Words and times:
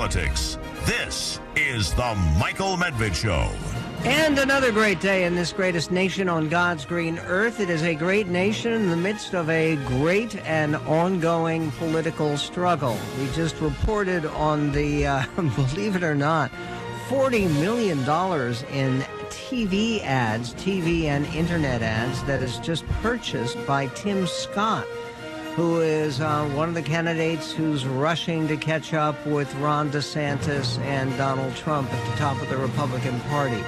politics. 0.00 0.56
This 0.86 1.40
is 1.56 1.92
The 1.92 2.14
Michael 2.38 2.78
Medved 2.78 3.14
Show. 3.14 3.50
And 4.08 4.38
another 4.38 4.72
great 4.72 4.98
day 4.98 5.24
in 5.24 5.34
this 5.34 5.52
greatest 5.52 5.90
nation 5.90 6.26
on 6.26 6.48
God's 6.48 6.86
green 6.86 7.18
earth. 7.18 7.60
It 7.60 7.68
is 7.68 7.82
a 7.82 7.94
great 7.94 8.26
nation 8.26 8.72
in 8.72 8.88
the 8.88 8.96
midst 8.96 9.34
of 9.34 9.50
a 9.50 9.76
great 9.84 10.36
and 10.46 10.76
ongoing 10.76 11.70
political 11.72 12.38
struggle. 12.38 12.96
We 13.18 13.30
just 13.32 13.60
reported 13.60 14.24
on 14.24 14.72
the, 14.72 15.06
uh, 15.06 15.26
believe 15.36 15.96
it 15.96 16.02
or 16.02 16.14
not, 16.14 16.50
$40 17.10 17.50
million 17.60 17.98
in 17.98 19.02
TV 19.28 20.02
ads, 20.02 20.54
TV 20.54 21.04
and 21.04 21.26
internet 21.34 21.82
ads 21.82 22.24
that 22.24 22.42
is 22.42 22.58
just 22.60 22.86
purchased 23.02 23.58
by 23.66 23.88
Tim 23.88 24.26
Scott, 24.26 24.86
who 25.60 25.82
is 25.82 26.22
uh, 26.22 26.50
one 26.54 26.70
of 26.70 26.74
the 26.74 26.80
candidates 26.80 27.52
who's 27.52 27.86
rushing 27.86 28.48
to 28.48 28.56
catch 28.56 28.94
up 28.94 29.26
with 29.26 29.54
Ron 29.56 29.90
DeSantis 29.90 30.78
and 30.78 31.14
Donald 31.18 31.54
Trump 31.54 31.92
at 31.92 32.10
the 32.10 32.16
top 32.16 32.40
of 32.40 32.48
the 32.48 32.56
Republican 32.56 33.20
Party. 33.28 33.62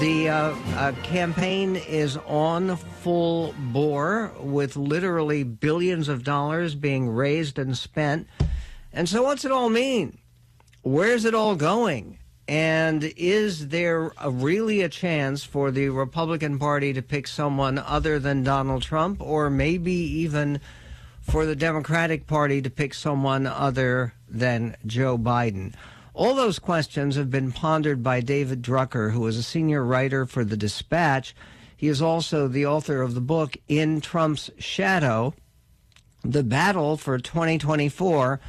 The 0.00 0.30
uh, 0.30 0.34
uh, 0.76 0.92
campaign 1.02 1.76
is 1.76 2.16
on 2.26 2.76
full 2.76 3.54
bore 3.58 4.32
with 4.40 4.74
literally 4.74 5.42
billions 5.42 6.08
of 6.08 6.24
dollars 6.24 6.74
being 6.74 7.10
raised 7.10 7.58
and 7.58 7.76
spent. 7.76 8.26
And 8.94 9.06
so, 9.06 9.22
what's 9.22 9.44
it 9.44 9.52
all 9.52 9.68
mean? 9.68 10.16
Where's 10.80 11.26
it 11.26 11.34
all 11.34 11.56
going? 11.56 12.20
And 12.48 13.04
is 13.18 13.68
there 13.68 14.12
a, 14.16 14.30
really 14.30 14.80
a 14.80 14.88
chance 14.88 15.44
for 15.44 15.70
the 15.70 15.90
Republican 15.90 16.58
Party 16.58 16.94
to 16.94 17.02
pick 17.02 17.26
someone 17.26 17.76
other 17.76 18.18
than 18.18 18.44
Donald 18.44 18.80
Trump, 18.80 19.20
or 19.20 19.50
maybe 19.50 19.92
even 19.92 20.62
for 21.28 21.44
the 21.44 21.56
Democratic 21.56 22.26
Party 22.26 22.62
to 22.62 22.70
pick 22.70 22.94
someone 22.94 23.46
other 23.46 24.14
than 24.28 24.76
Joe 24.86 25.18
Biden? 25.18 25.74
All 26.14 26.34
those 26.34 26.58
questions 26.58 27.16
have 27.16 27.30
been 27.30 27.52
pondered 27.52 28.02
by 28.02 28.20
David 28.20 28.62
Drucker, 28.62 29.12
who 29.12 29.26
is 29.26 29.36
a 29.36 29.42
senior 29.42 29.84
writer 29.84 30.26
for 30.26 30.44
The 30.44 30.56
Dispatch. 30.56 31.34
He 31.76 31.86
is 31.86 32.02
also 32.02 32.48
the 32.48 32.66
author 32.66 33.02
of 33.02 33.14
the 33.14 33.20
book 33.20 33.56
In 33.68 34.00
Trump's 34.00 34.50
Shadow 34.58 35.34
The 36.24 36.42
Battle 36.42 36.96
for 36.96 37.18
2024 37.18 38.40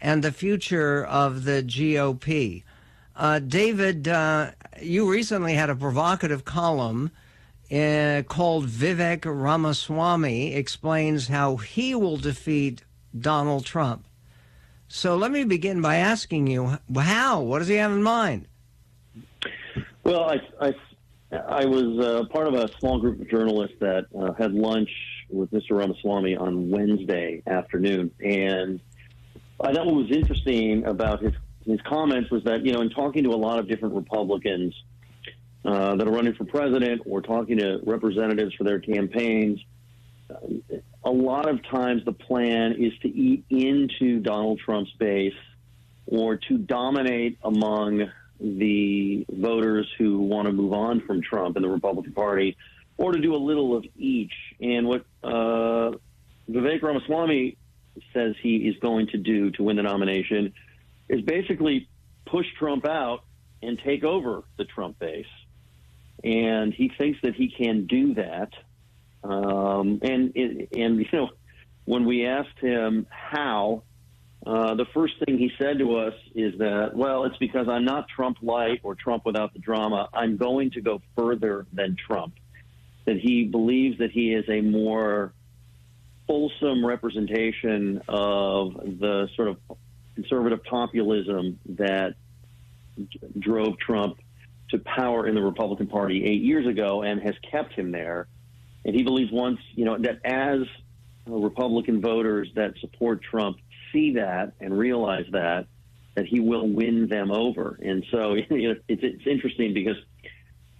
and 0.00 0.22
the 0.22 0.30
Future 0.30 1.04
of 1.04 1.44
the 1.44 1.62
GOP. 1.62 2.62
Uh, 3.16 3.38
David, 3.38 4.06
uh, 4.06 4.50
you 4.80 5.10
recently 5.10 5.54
had 5.54 5.70
a 5.70 5.74
provocative 5.74 6.44
column 6.44 7.10
uh, 7.72 8.22
called 8.28 8.66
Vivek 8.66 9.24
Ramaswamy 9.24 10.54
explains 10.54 11.28
how 11.28 11.56
he 11.56 11.94
will 11.94 12.16
defeat 12.16 12.82
Donald 13.18 13.64
Trump. 13.64 14.06
So 14.88 15.16
let 15.16 15.32
me 15.32 15.44
begin 15.44 15.80
by 15.80 15.96
asking 15.96 16.46
you 16.46 16.78
how? 16.96 17.40
What 17.40 17.58
does 17.58 17.68
he 17.68 17.74
have 17.76 17.90
in 17.90 18.02
mind? 18.02 18.46
Well, 20.04 20.30
I, 20.30 20.40
I, 20.60 20.74
I 21.32 21.64
was 21.64 21.98
uh, 21.98 22.24
part 22.32 22.46
of 22.46 22.54
a 22.54 22.68
small 22.78 23.00
group 23.00 23.20
of 23.20 23.28
journalists 23.28 23.76
that 23.80 24.06
uh, 24.16 24.32
had 24.34 24.52
lunch 24.52 24.90
with 25.28 25.50
Mr. 25.50 25.72
Ramaswamy 25.72 26.36
on 26.36 26.70
Wednesday 26.70 27.42
afternoon. 27.46 28.12
And 28.20 28.80
I 29.60 29.72
thought 29.72 29.86
what 29.86 29.96
was 29.96 30.10
interesting 30.10 30.84
about 30.84 31.22
his 31.22 31.32
his 31.66 31.80
comments 31.80 32.30
was 32.30 32.44
that 32.44 32.64
you 32.64 32.72
know 32.72 32.80
in 32.80 32.90
talking 32.90 33.24
to 33.24 33.30
a 33.30 33.36
lot 33.36 33.58
of 33.58 33.68
different 33.68 33.94
Republicans 33.96 34.72
uh, 35.66 35.96
that 35.96 36.06
are 36.06 36.12
running 36.12 36.34
for 36.34 36.44
president 36.44 37.02
or 37.06 37.20
talking 37.20 37.58
to 37.58 37.80
representatives 37.84 38.54
for 38.54 38.64
their 38.64 38.78
campaigns, 38.78 39.58
a 41.04 41.10
lot 41.10 41.48
of 41.48 41.62
times 41.64 42.04
the 42.04 42.12
plan 42.12 42.72
is 42.72 42.92
to 43.02 43.08
eat 43.08 43.44
into 43.50 44.20
Donald 44.20 44.60
Trump's 44.60 44.92
base 44.98 45.34
or 46.06 46.36
to 46.36 46.58
dominate 46.58 47.38
among 47.42 48.10
the 48.38 49.26
voters 49.28 49.88
who 49.98 50.18
want 50.20 50.46
to 50.46 50.52
move 50.52 50.72
on 50.72 51.00
from 51.00 51.22
Trump 51.22 51.56
and 51.56 51.64
the 51.64 51.68
Republican 51.68 52.12
Party, 52.12 52.56
or 52.96 53.12
to 53.12 53.20
do 53.20 53.34
a 53.34 53.38
little 53.38 53.76
of 53.76 53.84
each. 53.96 54.32
And 54.60 54.86
what 54.86 55.04
uh, 55.24 55.92
Vivek 56.48 56.82
Ramaswamy 56.82 57.56
says 58.12 58.34
he 58.42 58.56
is 58.56 58.76
going 58.80 59.08
to 59.08 59.18
do 59.18 59.50
to 59.52 59.62
win 59.62 59.76
the 59.76 59.82
nomination 59.82 60.52
is 61.08 61.22
basically 61.22 61.88
push 62.26 62.46
Trump 62.58 62.86
out 62.86 63.24
and 63.62 63.78
take 63.84 64.04
over 64.04 64.44
the 64.58 64.64
Trump 64.64 64.98
base. 64.98 65.26
And 66.24 66.72
he 66.72 66.90
thinks 66.96 67.18
that 67.22 67.34
he 67.34 67.48
can 67.50 67.86
do 67.86 68.14
that. 68.14 68.52
Um, 69.22 70.00
and 70.02 70.36
and 70.36 70.70
you 70.72 71.06
know, 71.12 71.30
when 71.84 72.04
we 72.04 72.26
asked 72.26 72.58
him 72.60 73.06
how, 73.10 73.82
uh, 74.46 74.74
the 74.74 74.86
first 74.94 75.14
thing 75.24 75.38
he 75.38 75.50
said 75.58 75.78
to 75.78 75.96
us 75.96 76.14
is 76.34 76.56
that, 76.58 76.94
well, 76.94 77.24
it's 77.24 77.36
because 77.38 77.68
I'm 77.68 77.84
not 77.84 78.08
Trump 78.08 78.38
light 78.42 78.80
or 78.82 78.94
Trump 78.94 79.24
without 79.24 79.52
the 79.52 79.58
drama. 79.58 80.08
I'm 80.12 80.36
going 80.36 80.70
to 80.72 80.80
go 80.80 81.00
further 81.16 81.66
than 81.72 81.96
Trump. 81.96 82.34
That 83.06 83.18
he 83.18 83.44
believes 83.44 83.98
that 83.98 84.10
he 84.10 84.32
is 84.32 84.44
a 84.48 84.60
more 84.60 85.32
fulsome 86.26 86.84
representation 86.84 88.02
of 88.08 88.74
the 88.74 89.28
sort 89.36 89.48
of 89.48 89.58
conservative 90.16 90.64
populism 90.64 91.58
that 91.66 92.14
drove 93.38 93.78
Trump 93.78 94.18
to 94.70 94.78
power 94.78 95.26
in 95.26 95.34
the 95.34 95.42
Republican 95.42 95.86
Party 95.86 96.24
eight 96.24 96.42
years 96.42 96.66
ago 96.66 97.02
and 97.02 97.20
has 97.22 97.34
kept 97.50 97.72
him 97.72 97.92
there. 97.92 98.26
And 98.84 98.94
he 98.94 99.02
believes 99.02 99.30
once, 99.32 99.58
you 99.74 99.84
know, 99.84 99.98
that 99.98 100.20
as 100.24 100.60
Republican 101.26 102.00
voters 102.00 102.48
that 102.54 102.74
support 102.80 103.22
Trump 103.22 103.58
see 103.92 104.14
that 104.14 104.52
and 104.60 104.76
realize 104.76 105.26
that, 105.32 105.66
that 106.14 106.26
he 106.26 106.40
will 106.40 106.68
win 106.68 107.08
them 107.08 107.30
over. 107.30 107.78
And 107.82 108.04
so 108.10 108.34
you 108.50 108.68
know, 108.68 108.74
it's, 108.88 109.02
it's 109.02 109.26
interesting 109.26 109.74
because 109.74 109.96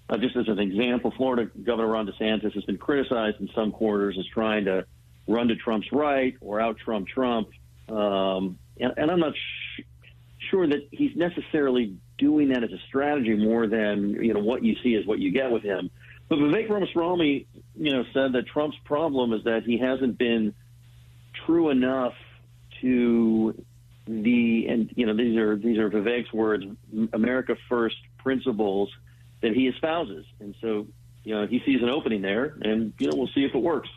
uh, 0.09 0.17
just 0.19 0.37
as 0.37 0.49
an 0.49 0.59
example, 0.59 1.13
Florida 1.17 1.51
Governor 1.63 1.89
Ron 1.89 2.07
DeSantis 2.07 2.55
has 2.55 2.65
been 2.65 2.79
criticized 2.79 3.41
in 3.41 3.49
some 3.55 3.73
quarters 3.73 4.17
as 4.19 4.27
trying 4.27 4.67
to 4.67 4.87
run 5.27 5.49
to 5.49 5.57
Trump's 5.57 5.91
right 5.91 6.37
or 6.41 6.61
out 6.61 6.79
Trump 6.79 7.09
Trump. 7.09 7.49
Um, 7.89 8.59
and, 8.79 8.93
and 8.97 9.11
I'm 9.11 9.19
not 9.21 9.35
sh- 9.35 9.83
sure 10.51 10.67
that 10.67 10.89
he's 10.93 11.17
necessarily 11.17 11.97
doing 12.19 12.49
that 12.49 12.65
as 12.65 12.73
a 12.73 12.79
strategy 12.89 13.35
more 13.35 13.67
than 13.67 14.11
you 14.23 14.33
know 14.35 14.41
what 14.41 14.65
you 14.65 14.77
see 14.83 14.95
is 14.95 15.07
what 15.07 15.19
you 15.19 15.31
get 15.31 15.51
with 15.51 15.63
him. 15.63 15.91
But 16.29 16.39
Vivek 16.39 16.69
Ramaswamy, 16.69 17.47
you 17.77 17.93
know, 17.93 18.05
said 18.13 18.33
that 18.33 18.47
Trump's 18.47 18.79
problem 18.85 19.33
is 19.33 19.45
that 19.45 19.63
he 19.65 19.79
hasn't 19.79 20.19
been 20.19 20.55
true 21.47 21.71
enough 21.71 22.15
to 22.81 23.63
the 24.07 24.67
and 24.69 24.91
you 24.95 25.07
know 25.07 25.15
these 25.15 25.37
are 25.37 25.57
these 25.57 25.79
are 25.79 25.91
Vivek's 25.91 26.33
words, 26.33 26.65
America 27.13 27.57
First 27.69 27.97
principles 28.19 28.91
that 29.43 29.53
he 29.53 29.69
espouses, 29.69 30.25
and 30.41 30.55
so 30.61 30.87
you 31.25 31.35
know 31.35 31.47
he 31.47 31.61
sees 31.65 31.83
an 31.83 31.89
opening 31.89 32.23
there, 32.23 32.57
and 32.63 32.93
you 32.99 33.09
know 33.09 33.17
we'll 33.17 33.31
see 33.35 33.45
if 33.45 33.55
it 33.55 33.63
works. 33.63 33.89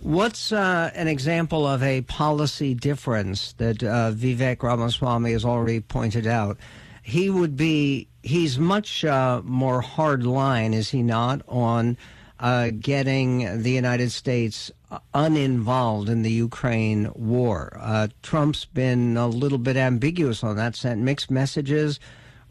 What's 0.00 0.52
uh, 0.52 0.90
an 0.94 1.08
example 1.08 1.66
of 1.66 1.82
a 1.82 2.02
policy 2.02 2.74
difference 2.74 3.52
that 3.54 3.82
uh, 3.82 4.12
Vivek 4.12 4.62
Ramaswamy 4.62 5.32
has 5.32 5.44
already 5.44 5.80
pointed 5.80 6.26
out? 6.26 6.58
He 7.06 7.28
would 7.28 7.54
be, 7.54 8.08
he's 8.22 8.58
much 8.58 9.04
uh, 9.04 9.42
more 9.44 9.82
hard 9.82 10.24
line, 10.24 10.72
is 10.72 10.88
he 10.88 11.02
not, 11.02 11.42
on 11.46 11.98
uh, 12.40 12.70
getting 12.80 13.62
the 13.62 13.70
United 13.70 14.10
States 14.10 14.72
uninvolved 15.12 16.08
in 16.08 16.22
the 16.22 16.30
Ukraine 16.30 17.12
war. 17.14 17.76
Uh, 17.78 18.08
Trump's 18.22 18.64
been 18.64 19.18
a 19.18 19.28
little 19.28 19.58
bit 19.58 19.76
ambiguous 19.76 20.42
on 20.42 20.56
that, 20.56 20.76
sent 20.76 21.02
mixed 21.02 21.30
messages. 21.30 22.00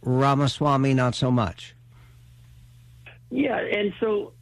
Ramaswamy, 0.03 0.94
not 0.94 1.16
so 1.16 1.31
much. 1.31 1.75
Yeah, 3.31 3.58
and 3.58 3.91
so 4.00 4.34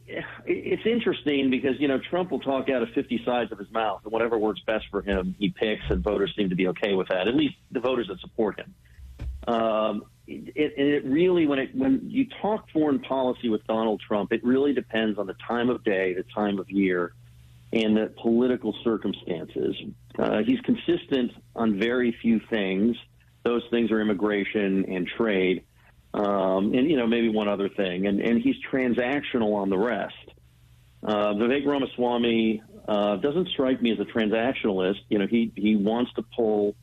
it's 0.44 0.84
interesting 0.84 1.48
because 1.48 1.80
you 1.80 1.88
know 1.88 1.98
Trump 1.98 2.30
will 2.30 2.40
talk 2.40 2.68
out 2.68 2.82
of 2.82 2.90
50 2.90 3.24
sides 3.24 3.50
of 3.50 3.58
his 3.58 3.70
mouth, 3.70 4.02
and 4.04 4.12
whatever 4.12 4.36
works 4.36 4.60
best 4.66 4.84
for 4.90 5.00
him, 5.00 5.34
he 5.38 5.48
picks, 5.48 5.84
and 5.88 6.04
voters 6.04 6.34
seem 6.36 6.50
to 6.50 6.54
be 6.54 6.68
okay 6.68 6.92
with 6.92 7.08
that. 7.08 7.26
At 7.26 7.34
least 7.34 7.54
the 7.70 7.80
voters 7.80 8.08
that 8.08 8.20
support 8.20 8.60
him. 8.60 8.74
Um, 9.46 10.04
it, 10.26 10.72
it 10.76 11.04
really, 11.04 11.46
when 11.46 11.58
it 11.58 11.74
when 11.74 12.08
you 12.08 12.26
talk 12.40 12.70
foreign 12.70 13.00
policy 13.00 13.48
with 13.48 13.66
Donald 13.66 14.00
Trump, 14.06 14.32
it 14.32 14.44
really 14.44 14.72
depends 14.72 15.18
on 15.18 15.26
the 15.26 15.34
time 15.46 15.68
of 15.68 15.82
day, 15.84 16.14
the 16.14 16.24
time 16.34 16.58
of 16.58 16.70
year, 16.70 17.12
and 17.72 17.96
the 17.96 18.12
political 18.22 18.74
circumstances. 18.84 19.76
Uh, 20.18 20.38
he's 20.46 20.60
consistent 20.60 21.32
on 21.56 21.78
very 21.78 22.16
few 22.22 22.40
things. 22.50 22.96
Those 23.42 23.62
things 23.70 23.90
are 23.90 24.00
immigration 24.00 24.84
and 24.88 25.06
trade 25.06 25.64
um, 26.14 26.74
and 26.74 26.90
you 26.90 26.96
know 26.96 27.06
maybe 27.06 27.28
one 27.28 27.48
other 27.48 27.68
thing, 27.68 28.06
and 28.06 28.20
and 28.20 28.42
he's 28.42 28.56
transactional 28.70 29.54
on 29.54 29.70
the 29.70 29.78
rest. 29.78 30.14
Uh, 31.02 31.32
Vivek 31.34 31.66
Ramaswamy 31.66 32.62
uh, 32.86 33.16
doesn't 33.16 33.48
strike 33.48 33.80
me 33.80 33.92
as 33.92 33.98
a 33.98 34.04
transactionalist. 34.04 35.00
You 35.08 35.18
know, 35.18 35.26
he 35.26 35.52
he 35.56 35.76
wants 35.76 36.12
to 36.14 36.22
pull 36.36 36.74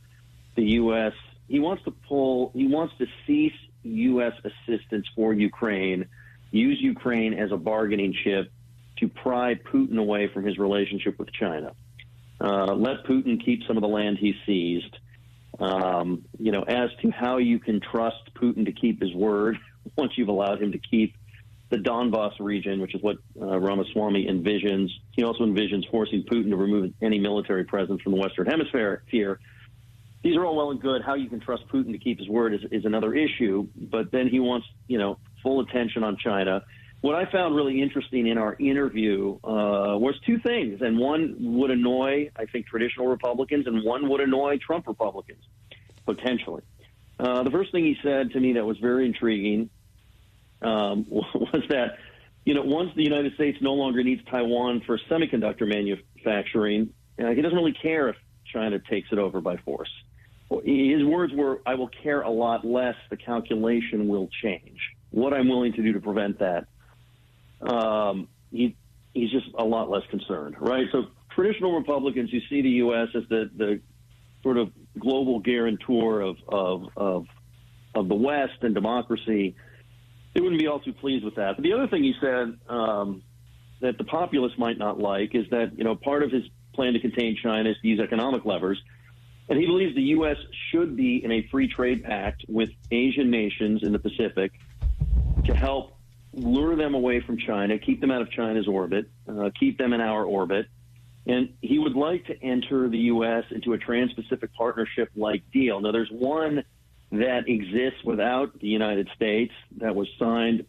the 0.55 0.63
U.S. 0.63 1.13
He 1.49 1.59
wants 1.59 1.83
to 1.83 1.91
pull. 1.91 2.51
He 2.53 2.67
wants 2.67 2.93
to 2.99 3.07
cease 3.25 3.53
U.S. 3.83 4.33
assistance 4.43 5.07
for 5.15 5.33
Ukraine, 5.33 6.05
use 6.51 6.77
Ukraine 6.79 7.33
as 7.33 7.51
a 7.51 7.57
bargaining 7.57 8.13
chip 8.23 8.51
to 8.97 9.07
pry 9.07 9.55
Putin 9.55 9.97
away 9.97 10.29
from 10.33 10.45
his 10.45 10.57
relationship 10.57 11.17
with 11.19 11.31
China. 11.33 11.73
Uh, 12.41 12.73
let 12.73 13.03
Putin 13.05 13.43
keep 13.43 13.63
some 13.67 13.75
of 13.77 13.81
the 13.81 13.89
land 13.89 14.17
he 14.17 14.33
seized 14.45 14.95
um, 15.59 16.23
you 16.37 16.51
know, 16.51 16.63
as 16.63 16.89
to 17.01 17.11
how 17.11 17.37
you 17.37 17.59
can 17.59 17.81
trust 17.81 18.33
Putin 18.35 18.65
to 18.65 18.71
keep 18.71 19.01
his 19.01 19.13
word 19.13 19.57
once 19.97 20.13
you've 20.15 20.29
allowed 20.29 20.61
him 20.61 20.71
to 20.71 20.79
keep 20.79 21.15
the 21.69 21.77
Donbass 21.77 22.33
region, 22.39 22.81
which 22.81 22.95
is 22.95 23.01
what 23.01 23.17
uh, 23.39 23.59
Ramaswamy 23.59 24.25
envisions. 24.25 24.89
He 25.11 25.23
also 25.23 25.45
envisions 25.45 25.89
forcing 25.91 26.23
Putin 26.23 26.49
to 26.49 26.55
remove 26.55 26.93
any 27.01 27.19
military 27.19 27.63
presence 27.63 28.01
from 28.01 28.13
the 28.13 28.19
Western 28.19 28.47
Hemisphere. 28.47 29.03
Here, 29.07 29.39
these 30.21 30.35
are 30.35 30.45
all 30.45 30.55
well 30.55 30.71
and 30.71 30.81
good. 30.81 31.01
How 31.01 31.13
you 31.15 31.29
can 31.29 31.39
trust 31.39 31.67
Putin 31.69 31.91
to 31.91 31.97
keep 31.97 32.19
his 32.19 32.27
word 32.27 32.53
is, 32.53 32.61
is 32.71 32.85
another 32.85 33.13
issue. 33.13 33.67
But 33.75 34.11
then 34.11 34.27
he 34.27 34.39
wants, 34.39 34.67
you 34.87 34.97
know, 34.97 35.17
full 35.41 35.61
attention 35.61 36.03
on 36.03 36.17
China. 36.17 36.63
What 37.01 37.15
I 37.15 37.31
found 37.31 37.55
really 37.55 37.81
interesting 37.81 38.27
in 38.27 38.37
our 38.37 38.57
interview 38.59 39.35
uh, 39.43 39.95
was 39.97 40.15
two 40.25 40.37
things, 40.39 40.81
and 40.81 40.99
one 40.99 41.37
would 41.57 41.71
annoy, 41.71 42.31
I 42.35 42.45
think, 42.45 42.67
traditional 42.67 43.07
Republicans, 43.07 43.67
and 43.67 43.85
one 43.85 44.09
would 44.09 44.19
annoy 44.19 44.57
Trump 44.57 44.85
Republicans 44.87 45.43
potentially. 46.05 46.63
Uh, 47.17 47.43
the 47.43 47.51
first 47.51 47.71
thing 47.71 47.85
he 47.85 47.95
said 48.03 48.31
to 48.31 48.39
me 48.39 48.53
that 48.53 48.65
was 48.65 48.77
very 48.79 49.05
intriguing 49.05 49.69
um, 50.61 51.05
was 51.09 51.63
that, 51.69 51.97
you 52.45 52.53
know, 52.53 52.63
once 52.63 52.91
the 52.95 53.03
United 53.03 53.33
States 53.35 53.59
no 53.61 53.73
longer 53.73 54.03
needs 54.03 54.21
Taiwan 54.29 54.81
for 54.85 54.99
semiconductor 55.09 55.67
manufacturing, 55.67 56.93
uh, 57.17 57.29
he 57.29 57.41
doesn't 57.41 57.57
really 57.57 57.73
care 57.73 58.09
if 58.09 58.17
China 58.51 58.79
takes 58.79 59.09
it 59.11 59.19
over 59.19 59.39
by 59.39 59.55
force. 59.57 59.91
His 60.49 61.03
words 61.03 61.33
were, 61.33 61.61
I 61.65 61.75
will 61.75 61.89
care 62.03 62.21
a 62.21 62.29
lot 62.29 62.65
less. 62.65 62.95
The 63.09 63.17
calculation 63.17 64.07
will 64.07 64.29
change. 64.41 64.79
What 65.11 65.33
I'm 65.33 65.47
willing 65.47 65.73
to 65.73 65.83
do 65.83 65.93
to 65.93 65.99
prevent 65.99 66.39
that. 66.39 66.67
Um, 67.61 68.27
he, 68.51 68.75
he's 69.13 69.31
just 69.31 69.47
a 69.57 69.63
lot 69.63 69.89
less 69.89 70.03
concerned, 70.09 70.55
right? 70.59 70.87
So 70.91 71.05
traditional 71.35 71.77
Republicans, 71.77 72.31
you 72.33 72.41
see 72.49 72.61
the 72.61 72.69
U.S. 72.69 73.09
as 73.15 73.23
the, 73.29 73.49
the 73.55 73.81
sort 74.41 74.57
of 74.57 74.71
global 74.97 75.39
guarantor 75.39 76.21
of, 76.21 76.37
of, 76.47 76.83
of, 76.95 77.25
of 77.93 78.07
the 78.07 78.15
West 78.15 78.61
and 78.61 78.73
democracy 78.73 79.55
they 80.33 80.41
wouldn't 80.41 80.59
be 80.59 80.67
all 80.67 80.79
too 80.79 80.93
pleased 80.93 81.25
with 81.25 81.35
that. 81.35 81.55
But 81.55 81.63
the 81.63 81.73
other 81.73 81.87
thing 81.87 82.03
he 82.03 82.13
said 82.21 82.57
um, 82.67 83.23
that 83.81 83.97
the 83.97 84.03
populace 84.03 84.53
might 84.57 84.77
not 84.77 84.99
like 84.99 85.33
is 85.33 85.45
that 85.51 85.77
you 85.77 85.83
know 85.83 85.95
part 85.95 86.23
of 86.23 86.31
his 86.31 86.43
plan 86.73 86.93
to 86.93 86.99
contain 86.99 87.37
China 87.41 87.69
is 87.69 87.77
to 87.81 87.87
use 87.87 87.99
economic 87.99 88.45
levers, 88.45 88.81
and 89.49 89.59
he 89.59 89.65
believes 89.65 89.95
the 89.95 90.01
U.S. 90.01 90.37
should 90.71 90.95
be 90.95 91.23
in 91.23 91.31
a 91.31 91.47
free 91.49 91.67
trade 91.67 92.03
pact 92.03 92.45
with 92.47 92.69
Asian 92.91 93.31
nations 93.31 93.81
in 93.83 93.91
the 93.91 93.99
Pacific 93.99 94.51
to 95.45 95.55
help 95.55 95.97
lure 96.33 96.75
them 96.75 96.93
away 96.93 97.19
from 97.21 97.37
China, 97.37 97.79
keep 97.79 97.99
them 97.99 98.11
out 98.11 98.21
of 98.21 98.31
China's 98.31 98.67
orbit, 98.67 99.09
uh, 99.27 99.49
keep 99.59 99.79
them 99.79 99.93
in 99.93 100.01
our 100.01 100.23
orbit. 100.23 100.67
And 101.25 101.53
he 101.61 101.79
would 101.79 101.95
like 101.95 102.25
to 102.27 102.43
enter 102.43 102.87
the 102.87 102.97
U.S. 102.97 103.43
into 103.49 103.73
a 103.73 103.77
Trans 103.77 104.13
Pacific 104.13 104.53
Partnership 104.53 105.09
like 105.15 105.43
deal. 105.51 105.81
Now, 105.81 105.91
there's 105.91 106.11
one 106.11 106.63
that 107.11 107.49
exists 107.49 108.03
without 108.03 108.59
the 108.59 108.67
United 108.67 109.09
States 109.15 109.53
that 109.77 109.95
was 109.95 110.07
signed, 110.19 110.65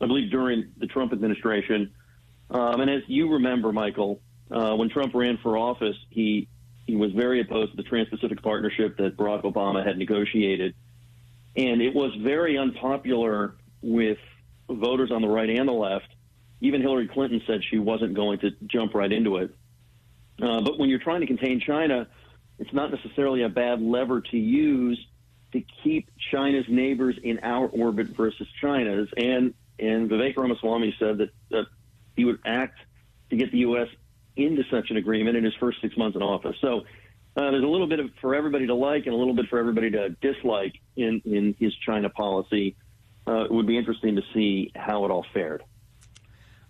I 0.00 0.06
believe, 0.06 0.30
during 0.30 0.72
the 0.78 0.86
Trump 0.86 1.12
administration. 1.12 1.92
Um, 2.50 2.80
and 2.80 2.90
as 2.90 3.02
you 3.06 3.34
remember, 3.34 3.72
Michael, 3.72 4.20
uh, 4.50 4.74
when 4.76 4.88
Trump 4.88 5.14
ran 5.14 5.38
for 5.38 5.58
office, 5.58 5.96
he 6.10 6.48
he 6.86 6.96
was 6.96 7.12
very 7.12 7.40
opposed 7.40 7.72
to 7.72 7.76
the 7.76 7.82
Trans-Pacific 7.82 8.42
Partnership 8.42 8.96
that 8.98 9.16
Barack 9.16 9.42
Obama 9.42 9.86
had 9.86 9.98
negotiated, 9.98 10.74
and 11.56 11.80
it 11.80 11.94
was 11.94 12.14
very 12.16 12.58
unpopular 12.58 13.54
with 13.82 14.18
voters 14.68 15.10
on 15.10 15.22
the 15.22 15.28
right 15.28 15.48
and 15.50 15.68
the 15.68 15.72
left. 15.72 16.08
Even 16.60 16.80
Hillary 16.80 17.08
Clinton 17.08 17.42
said 17.46 17.62
she 17.64 17.78
wasn't 17.78 18.14
going 18.14 18.38
to 18.40 18.50
jump 18.66 18.94
right 18.94 19.12
into 19.12 19.36
it. 19.36 19.54
Uh, 20.40 20.60
but 20.60 20.78
when 20.78 20.88
you're 20.88 20.98
trying 20.98 21.20
to 21.20 21.26
contain 21.26 21.60
China, 21.60 22.08
it's 22.58 22.72
not 22.72 22.90
necessarily 22.90 23.42
a 23.42 23.48
bad 23.48 23.80
lever 23.80 24.20
to 24.20 24.36
use 24.36 25.04
to 25.52 25.62
keep 25.82 26.10
China's 26.30 26.66
neighbors 26.68 27.16
in 27.22 27.40
our 27.42 27.66
orbit 27.68 28.08
versus 28.08 28.46
China's. 28.60 29.08
And 29.16 29.54
and 29.78 30.08
Vivek 30.08 30.36
Ramaswamy 30.36 30.94
said 30.98 31.18
that, 31.18 31.30
that 31.50 31.66
he 32.16 32.24
would 32.24 32.38
act 32.44 32.78
to 33.30 33.36
get 33.36 33.50
the 33.50 33.58
U.S. 33.58 33.88
into 34.36 34.62
such 34.70 34.90
an 34.90 34.96
agreement 34.96 35.36
in 35.36 35.44
his 35.44 35.54
first 35.60 35.80
six 35.80 35.96
months 35.96 36.16
in 36.16 36.22
office. 36.22 36.56
So 36.60 36.80
uh, 37.36 37.50
there's 37.50 37.64
a 37.64 37.68
little 37.68 37.86
bit 37.86 38.00
of 38.00 38.10
for 38.20 38.34
everybody 38.34 38.66
to 38.66 38.74
like 38.74 39.06
and 39.06 39.14
a 39.14 39.18
little 39.18 39.34
bit 39.34 39.46
for 39.48 39.58
everybody 39.58 39.90
to 39.90 40.10
dislike 40.20 40.74
in 40.96 41.20
in 41.24 41.54
his 41.58 41.74
China 41.76 42.08
policy. 42.08 42.76
Uh, 43.26 43.44
it 43.44 43.50
would 43.50 43.66
be 43.66 43.78
interesting 43.78 44.16
to 44.16 44.22
see 44.32 44.70
how 44.74 45.04
it 45.04 45.10
all 45.10 45.24
fared. 45.32 45.62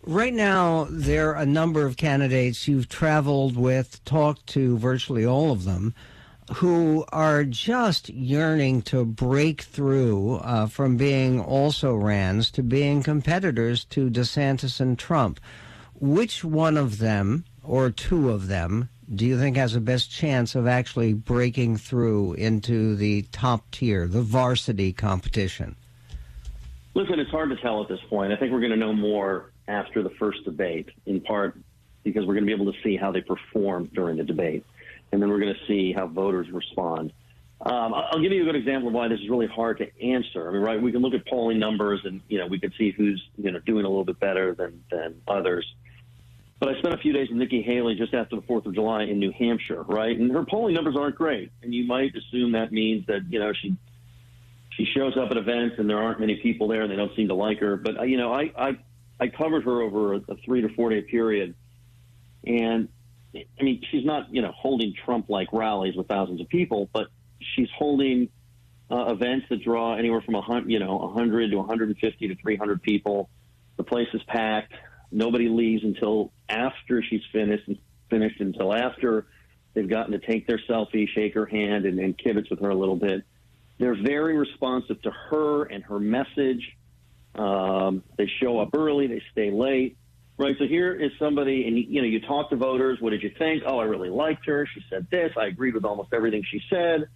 Right 0.06 0.34
now, 0.34 0.86
there 0.90 1.30
are 1.30 1.42
a 1.42 1.46
number 1.46 1.86
of 1.86 1.96
candidates 1.96 2.68
you've 2.68 2.90
traveled 2.90 3.56
with, 3.56 4.04
talked 4.04 4.46
to 4.48 4.76
virtually 4.76 5.24
all 5.24 5.50
of 5.50 5.64
them 5.64 5.94
who 6.56 7.04
are 7.10 7.44
just 7.44 8.10
yearning 8.10 8.82
to 8.82 9.04
break 9.04 9.62
through 9.62 10.36
uh, 10.36 10.66
from 10.66 10.96
being 10.96 11.40
also 11.40 11.94
rans 11.94 12.50
to 12.50 12.62
being 12.62 13.02
competitors 13.02 13.84
to 13.86 14.10
DeSantis 14.10 14.78
and 14.78 14.98
Trump. 14.98 15.40
Which 15.94 16.44
one 16.44 16.76
of 16.76 16.98
them, 16.98 17.44
or 17.64 17.90
two 17.90 18.30
of 18.30 18.48
them, 18.48 18.88
do 19.14 19.26
you 19.26 19.38
think 19.38 19.56
has 19.56 19.74
the 19.74 19.80
best 19.80 20.10
chance 20.10 20.54
of 20.54 20.66
actually 20.66 21.12
breaking 21.12 21.76
through 21.76 22.34
into 22.34 22.96
the 22.96 23.22
top 23.32 23.70
tier, 23.70 24.06
the 24.06 24.22
varsity 24.22 24.92
competition? 24.92 25.76
Listen, 26.94 27.18
it's 27.18 27.30
hard 27.30 27.50
to 27.50 27.56
tell 27.56 27.82
at 27.82 27.88
this 27.88 28.00
point. 28.08 28.32
I 28.32 28.36
think 28.36 28.52
we're 28.52 28.60
going 28.60 28.70
to 28.70 28.76
know 28.76 28.92
more 28.92 29.50
after 29.68 30.02
the 30.02 30.10
first 30.10 30.44
debate, 30.44 30.90
in 31.06 31.20
part 31.20 31.56
because 32.02 32.26
we're 32.26 32.34
going 32.34 32.46
to 32.46 32.56
be 32.56 32.62
able 32.62 32.72
to 32.72 32.78
see 32.82 32.96
how 32.96 33.10
they 33.10 33.20
perform 33.20 33.90
during 33.94 34.16
the 34.16 34.24
debate 34.24 34.64
and 35.14 35.22
then 35.22 35.30
we're 35.30 35.38
going 35.38 35.54
to 35.54 35.66
see 35.66 35.92
how 35.92 36.08
voters 36.08 36.50
respond. 36.50 37.12
Um, 37.60 37.94
I'll 37.94 38.20
give 38.20 38.32
you 38.32 38.42
a 38.42 38.44
good 38.44 38.56
example 38.56 38.88
of 38.88 38.94
why 38.94 39.06
this 39.06 39.20
is 39.20 39.30
really 39.30 39.46
hard 39.46 39.78
to 39.78 40.02
answer. 40.02 40.48
I 40.48 40.52
mean, 40.52 40.60
right? 40.60 40.82
We 40.82 40.90
can 40.90 41.02
look 41.02 41.14
at 41.14 41.24
polling 41.26 41.60
numbers, 41.60 42.00
and 42.04 42.20
you 42.28 42.38
know, 42.38 42.48
we 42.48 42.58
can 42.58 42.72
see 42.76 42.90
who's 42.90 43.24
you 43.38 43.52
know 43.52 43.60
doing 43.60 43.84
a 43.84 43.88
little 43.88 44.04
bit 44.04 44.18
better 44.18 44.54
than 44.54 44.82
than 44.90 45.22
others. 45.28 45.64
But 46.64 46.74
I 46.74 46.78
spent 46.78 46.94
a 46.94 46.96
few 46.96 47.12
days 47.12 47.28
with 47.28 47.36
Nikki 47.36 47.60
Haley 47.60 47.94
just 47.94 48.14
after 48.14 48.36
the 48.36 48.42
Fourth 48.42 48.64
of 48.64 48.72
July 48.72 49.02
in 49.02 49.18
New 49.18 49.30
Hampshire, 49.32 49.82
right? 49.82 50.18
And 50.18 50.32
her 50.32 50.46
polling 50.46 50.74
numbers 50.74 50.96
aren't 50.98 51.14
great, 51.14 51.52
and 51.62 51.74
you 51.74 51.84
might 51.84 52.14
assume 52.16 52.52
that 52.52 52.72
means 52.72 53.04
that 53.06 53.20
you 53.28 53.38
know 53.38 53.52
she 53.52 53.76
she 54.70 54.86
shows 54.86 55.14
up 55.18 55.30
at 55.30 55.36
events 55.36 55.74
and 55.76 55.90
there 55.90 55.98
aren't 55.98 56.20
many 56.20 56.36
people 56.36 56.66
there, 56.68 56.80
and 56.80 56.90
they 56.90 56.96
don't 56.96 57.14
seem 57.16 57.28
to 57.28 57.34
like 57.34 57.58
her. 57.58 57.76
But 57.76 58.08
you 58.08 58.16
know, 58.16 58.32
I 58.32 58.50
I, 58.56 58.78
I 59.20 59.28
covered 59.28 59.64
her 59.64 59.82
over 59.82 60.14
a, 60.14 60.16
a 60.26 60.36
three 60.46 60.62
to 60.62 60.70
four 60.70 60.88
day 60.88 61.02
period, 61.02 61.54
and 62.46 62.88
I 63.34 63.62
mean, 63.62 63.82
she's 63.90 64.06
not, 64.06 64.32
you 64.34 64.40
know, 64.40 64.52
holding 64.52 64.94
Trump-like 65.04 65.48
rallies 65.52 65.96
with 65.96 66.08
thousands 66.08 66.40
of 66.40 66.48
people, 66.48 66.88
but 66.94 67.08
she's 67.40 67.68
holding 67.76 68.30
uh, 68.90 69.12
events 69.12 69.44
that 69.50 69.62
draw 69.62 69.96
anywhere 69.96 70.22
from 70.22 70.34
a 70.34 70.40
hundred, 70.40 70.70
you 70.70 70.78
know, 70.78 70.96
100 70.96 71.50
to 71.50 71.56
150 71.58 72.28
to 72.28 72.34
300 72.36 72.82
people. 72.82 73.28
The 73.76 73.84
place 73.84 74.08
is 74.14 74.22
packed. 74.22 74.72
Nobody 75.10 75.48
leaves 75.48 75.84
until 75.84 76.32
after 76.48 77.02
she's 77.02 77.22
finished. 77.32 77.68
and 77.68 77.78
Finished 78.10 78.40
until 78.40 78.72
after 78.72 79.26
they've 79.72 79.88
gotten 79.88 80.12
to 80.12 80.18
take 80.18 80.46
their 80.46 80.60
selfie, 80.68 81.08
shake 81.08 81.34
her 81.34 81.46
hand, 81.46 81.84
and, 81.86 81.98
and 81.98 82.16
kibitz 82.16 82.50
with 82.50 82.60
her 82.60 82.68
a 82.70 82.74
little 82.74 82.96
bit. 82.96 83.24
They're 83.78 84.00
very 84.00 84.36
responsive 84.36 85.00
to 85.02 85.10
her 85.10 85.64
and 85.64 85.82
her 85.84 85.98
message. 85.98 86.76
Um, 87.34 88.04
they 88.16 88.30
show 88.40 88.60
up 88.60 88.70
early. 88.76 89.06
They 89.06 89.22
stay 89.32 89.50
late. 89.50 89.96
Right. 90.36 90.54
So 90.58 90.66
here 90.66 90.92
is 90.94 91.12
somebody, 91.18 91.66
and 91.66 91.78
you 91.78 92.02
know, 92.02 92.08
you 92.08 92.20
talk 92.20 92.50
to 92.50 92.56
voters. 92.56 93.00
What 93.00 93.10
did 93.10 93.22
you 93.22 93.30
think? 93.38 93.62
Oh, 93.66 93.78
I 93.78 93.84
really 93.84 94.10
liked 94.10 94.46
her. 94.46 94.66
She 94.72 94.84
said 94.90 95.06
this. 95.10 95.32
I 95.36 95.46
agreed 95.46 95.74
with 95.74 95.84
almost 95.84 96.12
everything 96.12 96.44
she 96.48 96.60
said. 96.68 97.08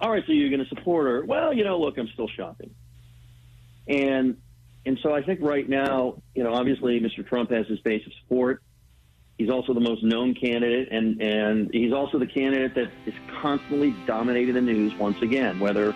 All 0.00 0.10
right, 0.10 0.22
so 0.26 0.32
you're 0.32 0.50
going 0.50 0.62
to 0.62 0.68
support 0.68 1.06
her? 1.06 1.24
Well, 1.24 1.52
you 1.52 1.64
know, 1.64 1.78
look, 1.78 1.98
I'm 1.98 2.08
still 2.08 2.28
shopping. 2.28 2.74
And 3.86 4.36
and 4.86 4.98
so 5.02 5.14
I 5.14 5.22
think 5.22 5.40
right 5.42 5.68
now, 5.68 6.22
you 6.34 6.42
know, 6.42 6.52
obviously 6.52 7.00
Mr. 7.00 7.26
Trump 7.26 7.50
has 7.50 7.66
his 7.66 7.80
base 7.80 8.06
of 8.06 8.12
support. 8.22 8.62
He's 9.38 9.50
also 9.50 9.74
the 9.74 9.80
most 9.80 10.04
known 10.04 10.34
candidate, 10.34 10.88
and 10.92 11.20
and 11.20 11.70
he's 11.72 11.92
also 11.92 12.18
the 12.18 12.26
candidate 12.26 12.74
that 12.76 12.90
is 13.06 13.14
constantly 13.40 13.94
dominating 14.06 14.54
the 14.54 14.60
news 14.60 14.94
once 14.94 15.20
again, 15.22 15.58
whether 15.58 15.92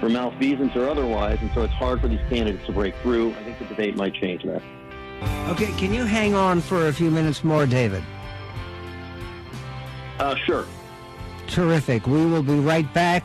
for 0.00 0.08
malfeasance 0.08 0.74
or 0.74 0.88
otherwise. 0.88 1.38
And 1.40 1.50
so 1.54 1.62
it's 1.62 1.74
hard 1.74 2.00
for 2.00 2.08
these 2.08 2.20
candidates 2.28 2.66
to 2.66 2.72
break 2.72 2.96
through. 2.96 3.32
I 3.34 3.44
think 3.44 3.58
the 3.58 3.66
debate 3.66 3.96
might 3.96 4.14
change 4.14 4.42
that. 4.44 4.62
Okay, 5.50 5.72
can 5.76 5.92
you 5.92 6.04
hang 6.04 6.34
on 6.34 6.60
for 6.60 6.88
a 6.88 6.92
few 6.92 7.10
minutes 7.10 7.44
more, 7.44 7.66
David? 7.66 8.02
Uh, 10.18 10.34
sure. 10.34 10.66
Terrific. 11.46 12.06
We 12.06 12.26
will 12.26 12.42
be 12.42 12.58
right 12.58 12.92
back. 12.94 13.24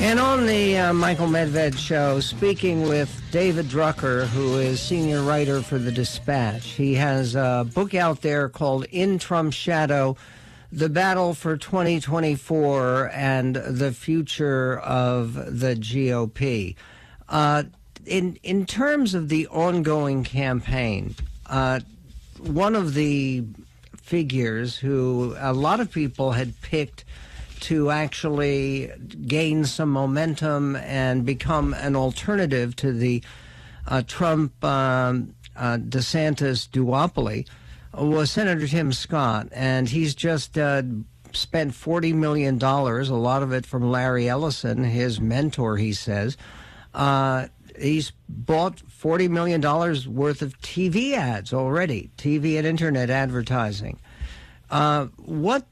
And 0.00 0.20
on 0.20 0.46
the 0.46 0.78
uh, 0.78 0.92
Michael 0.92 1.26
Medved 1.26 1.76
show, 1.76 2.20
speaking 2.20 2.82
with 2.82 3.20
David 3.32 3.66
Drucker, 3.66 4.26
who 4.28 4.56
is 4.58 4.80
senior 4.80 5.22
writer 5.22 5.60
for 5.60 5.76
The 5.76 5.90
Dispatch. 5.90 6.64
He 6.68 6.94
has 6.94 7.34
a 7.34 7.66
book 7.74 7.94
out 7.94 8.22
there 8.22 8.48
called 8.48 8.84
In 8.92 9.18
Trump's 9.18 9.56
Shadow 9.56 10.16
The 10.70 10.88
Battle 10.88 11.34
for 11.34 11.56
2024 11.56 13.10
and 13.12 13.56
the 13.56 13.90
Future 13.90 14.78
of 14.78 15.34
the 15.34 15.74
GOP. 15.74 16.76
Uh, 17.28 17.64
in 18.06 18.38
in 18.44 18.66
terms 18.66 19.14
of 19.14 19.28
the 19.28 19.48
ongoing 19.48 20.22
campaign, 20.22 21.16
uh, 21.46 21.80
one 22.38 22.76
of 22.76 22.94
the 22.94 23.44
figures 23.96 24.76
who 24.76 25.34
a 25.38 25.52
lot 25.52 25.80
of 25.80 25.90
people 25.90 26.32
had 26.32 26.58
picked 26.62 27.04
to 27.60 27.90
actually 27.90 28.90
gain 29.26 29.64
some 29.64 29.90
momentum 29.90 30.76
and 30.76 31.24
become 31.24 31.74
an 31.74 31.96
alternative 31.96 32.76
to 32.76 32.92
the 32.92 33.22
uh, 33.86 34.02
Trump 34.06 34.62
um, 34.64 35.34
uh, 35.56 35.76
DeSantis 35.78 36.68
duopoly 36.68 37.46
was 37.94 38.30
Senator 38.30 38.66
Tim 38.66 38.92
Scott, 38.92 39.48
and 39.52 39.88
he's 39.88 40.14
just 40.14 40.56
uh, 40.58 40.82
spent 41.32 41.72
$40 41.72 42.14
million, 42.14 42.62
a 42.62 43.02
lot 43.16 43.42
of 43.42 43.52
it 43.52 43.66
from 43.66 43.90
Larry 43.90 44.28
Ellison, 44.28 44.84
his 44.84 45.20
mentor, 45.20 45.76
he 45.76 45.92
says. 45.92 46.36
Uh, 46.94 47.48
he's 47.78 48.12
bought 48.28 48.76
$40 48.76 49.28
million 49.28 49.60
worth 49.60 50.42
of 50.42 50.58
TV 50.60 51.12
ads 51.12 51.52
already, 51.52 52.10
TV 52.16 52.58
and 52.58 52.66
internet 52.66 53.10
advertising. 53.10 53.98
Uh, 54.70 55.06
what 55.16 55.66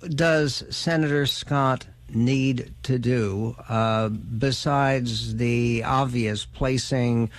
does 0.00 0.64
Senator 0.70 1.26
Scott 1.26 1.86
need 2.12 2.72
to 2.84 2.98
do 2.98 3.56
uh, 3.68 4.08
besides 4.08 5.36
the 5.36 5.84
obvious 5.84 6.44
placing 6.44 7.30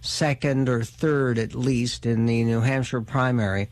second 0.00 0.68
or 0.68 0.84
third 0.84 1.38
at 1.38 1.54
least 1.54 2.06
in 2.06 2.26
the 2.26 2.44
New 2.44 2.60
Hampshire 2.60 3.00
primary? 3.00 3.68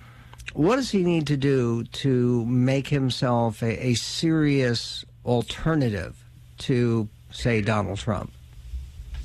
What 0.55 0.77
does 0.77 0.91
he 0.91 1.03
need 1.03 1.27
to 1.27 1.37
do 1.37 1.85
to 1.85 2.45
make 2.47 2.89
himself 2.89 3.63
a, 3.63 3.89
a 3.89 3.95
serious 3.95 5.05
alternative 5.25 6.17
to, 6.59 7.09
say, 7.31 7.61
Donald 7.61 7.99
Trump? 7.99 8.33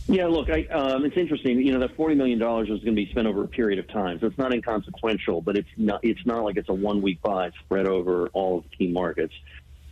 Yeah, 0.07 0.27
look, 0.27 0.49
I, 0.49 0.65
um, 0.65 1.05
it's 1.05 1.15
interesting. 1.15 1.65
You 1.65 1.73
know, 1.73 1.79
that 1.79 1.95
forty 1.95 2.15
million 2.15 2.39
dollars 2.39 2.69
is 2.69 2.79
going 2.79 2.95
to 2.95 3.05
be 3.05 3.09
spent 3.11 3.27
over 3.27 3.43
a 3.43 3.47
period 3.47 3.79
of 3.79 3.87
time, 3.87 4.19
so 4.19 4.27
it's 4.27 4.37
not 4.37 4.53
inconsequential. 4.53 5.41
But 5.41 5.57
it's 5.57 5.69
not. 5.77 6.01
It's 6.03 6.25
not 6.25 6.43
like 6.43 6.57
it's 6.57 6.69
a 6.69 6.73
one 6.73 7.01
week 7.01 7.21
buy 7.21 7.51
spread 7.63 7.87
over 7.87 8.27
all 8.33 8.59
of 8.59 8.63
the 8.63 8.69
key 8.69 8.91
markets. 8.91 9.33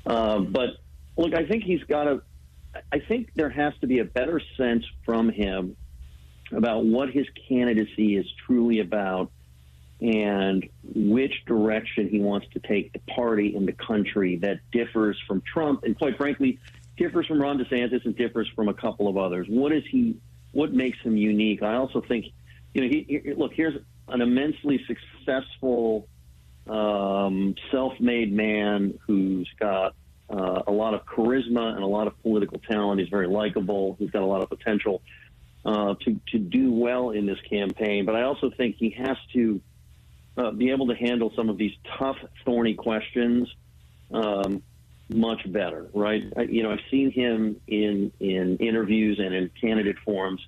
Um, 0.05 0.51
but 0.51 0.71
look, 1.15 1.33
I 1.33 1.45
think 1.45 1.63
he's 1.63 1.83
got 1.83 2.05
to. 2.05 2.21
I 2.91 2.99
think 2.99 3.31
there 3.35 3.49
has 3.49 3.73
to 3.81 3.87
be 3.87 3.99
a 3.99 4.05
better 4.05 4.41
sense 4.57 4.83
from 5.05 5.29
him 5.29 5.77
about 6.51 6.85
what 6.85 7.09
his 7.09 7.25
candidacy 7.47 8.15
is 8.17 8.25
truly 8.45 8.79
about 8.79 9.31
and 10.01 10.67
which 10.83 11.33
direction 11.45 12.07
he 12.09 12.19
wants 12.19 12.47
to 12.53 12.59
take 12.59 12.93
the 12.93 12.99
party 13.13 13.55
and 13.55 13.67
the 13.67 13.73
country 13.73 14.37
that 14.37 14.59
differs 14.71 15.19
from 15.27 15.41
Trump 15.41 15.83
and 15.83 15.97
quite 15.97 16.17
frankly 16.17 16.59
differs 16.99 17.25
from 17.25 17.41
Ron 17.41 17.57
DeSantis 17.57 18.05
and 18.05 18.15
differs 18.15 18.47
from 18.55 18.67
a 18.67 18.73
couple 18.73 19.07
of 19.07 19.17
others. 19.17 19.47
What 19.49 19.71
is 19.71 19.83
he? 19.89 20.17
What 20.51 20.71
makes 20.73 20.99
him 20.99 21.15
unique? 21.17 21.61
I 21.63 21.75
also 21.75 22.01
think, 22.01 22.25
you 22.73 22.81
know, 22.81 22.89
he, 22.93 23.21
he 23.23 23.33
look 23.33 23.53
here's 23.53 23.77
an 24.07 24.21
immensely 24.21 24.77
successful, 24.91 26.07
um, 26.67 27.55
self-made 27.71 28.31
man 28.33 28.99
who's 29.05 29.49
got 29.59 29.95
uh, 30.29 30.61
a 30.67 30.71
lot 30.71 30.93
of 30.93 31.05
charisma 31.05 31.73
and 31.75 31.83
a 31.83 31.91
lot 31.97 32.07
of 32.07 32.13
political 32.21 32.59
talent. 32.71 32.99
He's 32.99 33.09
very 33.09 33.27
likable. 33.27 33.95
He's 33.99 34.11
got 34.11 34.21
a 34.21 34.31
lot 34.33 34.41
of 34.43 34.49
potential 34.49 35.01
uh, 35.65 35.95
to 36.03 36.19
to 36.31 36.37
do 36.39 36.71
well 36.73 37.11
in 37.11 37.25
this 37.25 37.41
campaign. 37.49 38.05
But 38.05 38.15
I 38.15 38.23
also 38.23 38.51
think 38.59 38.75
he 38.77 38.89
has 38.91 39.17
to 39.33 39.61
uh, 40.37 40.51
be 40.51 40.71
able 40.71 40.87
to 40.87 40.95
handle 40.95 41.31
some 41.35 41.49
of 41.49 41.57
these 41.57 41.75
tough, 41.97 42.17
thorny 42.45 42.73
questions. 42.73 43.47
Um, 44.11 44.63
much 45.09 45.51
better, 45.51 45.87
right? 45.93 46.23
I, 46.37 46.41
you 46.43 46.63
know, 46.63 46.71
I've 46.71 46.79
seen 46.91 47.11
him 47.11 47.59
in 47.67 48.11
in 48.19 48.57
interviews 48.57 49.19
and 49.19 49.33
in 49.33 49.49
candidate 49.59 49.97
forums 50.05 50.41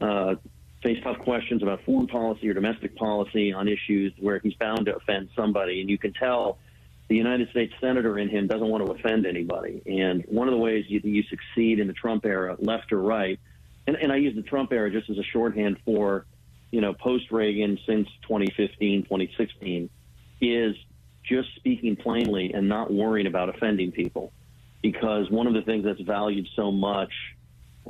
uh, 0.00 0.36
face 0.82 0.98
tough 1.02 1.18
questions 1.18 1.62
about 1.62 1.84
foreign 1.84 2.06
policy 2.06 2.48
or 2.48 2.54
domestic 2.54 2.96
policy 2.96 3.52
on 3.52 3.68
issues 3.68 4.12
where 4.20 4.38
he's 4.38 4.54
bound 4.54 4.86
to 4.86 4.96
offend 4.96 5.28
somebody, 5.34 5.80
and 5.80 5.90
you 5.90 5.98
can 5.98 6.12
tell 6.12 6.58
the 7.08 7.16
United 7.16 7.50
States 7.50 7.72
senator 7.80 8.18
in 8.18 8.28
him 8.28 8.46
doesn't 8.46 8.66
want 8.66 8.84
to 8.84 8.92
offend 8.92 9.26
anybody. 9.26 9.80
And 9.86 10.24
one 10.26 10.48
of 10.48 10.52
the 10.52 10.58
ways 10.58 10.84
you, 10.88 11.00
you 11.04 11.22
succeed 11.24 11.78
in 11.78 11.86
the 11.86 11.92
Trump 11.92 12.24
era, 12.24 12.56
left 12.58 12.92
or 12.92 13.00
right, 13.00 13.38
and, 13.86 13.96
and 13.96 14.12
I 14.12 14.16
use 14.16 14.34
the 14.34 14.42
Trump 14.42 14.72
era 14.72 14.90
just 14.90 15.08
as 15.10 15.18
a 15.18 15.22
shorthand 15.22 15.78
for, 15.84 16.26
you 16.70 16.80
know, 16.80 16.94
post 16.94 17.30
Reagan 17.30 17.78
since 17.86 18.08
2015, 18.22 19.04
2016, 19.04 19.88
is 20.40 20.76
just 21.28 21.54
speaking 21.56 21.96
plainly 21.96 22.52
and 22.54 22.68
not 22.68 22.92
worrying 22.92 23.26
about 23.26 23.48
offending 23.48 23.92
people. 23.92 24.32
Because 24.82 25.30
one 25.30 25.46
of 25.46 25.54
the 25.54 25.62
things 25.62 25.84
that's 25.84 26.00
valued 26.00 26.46
so 26.54 26.70
much 26.70 27.12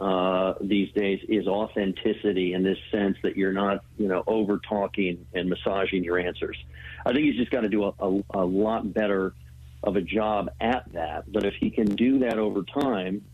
uh, 0.01 0.55
these 0.61 0.93
days 0.93 1.21
is 1.29 1.47
authenticity 1.47 2.53
in 2.53 2.63
this 2.63 2.79
sense 2.91 3.17
that 3.23 3.37
you're 3.37 3.53
not, 3.53 3.83
you 3.99 4.09
know, 4.09 4.23
over 4.27 4.59
talking 4.59 5.27
and 5.35 5.49
massaging 5.49 6.05
your 6.05 6.19
answers. 6.19 6.57
I 7.05 7.13
think 7.13 7.25
he's 7.25 7.37
just 7.37 7.51
got 7.51 7.63
to 7.63 7.69
do 7.69 7.85
a, 7.85 7.93
a, 7.99 8.23
a 8.31 8.45
lot 8.45 8.93
better 8.93 9.35
of 9.83 9.97
a 9.97 10.03
job 10.03 10.51
at 10.61 10.93
that. 10.93 11.31
But 11.31 11.45
if 11.45 11.55
he 11.55 11.71
can 11.71 11.95
do 11.95 12.21
that 12.21 12.39
over 12.39 12.63
time 12.63 13.25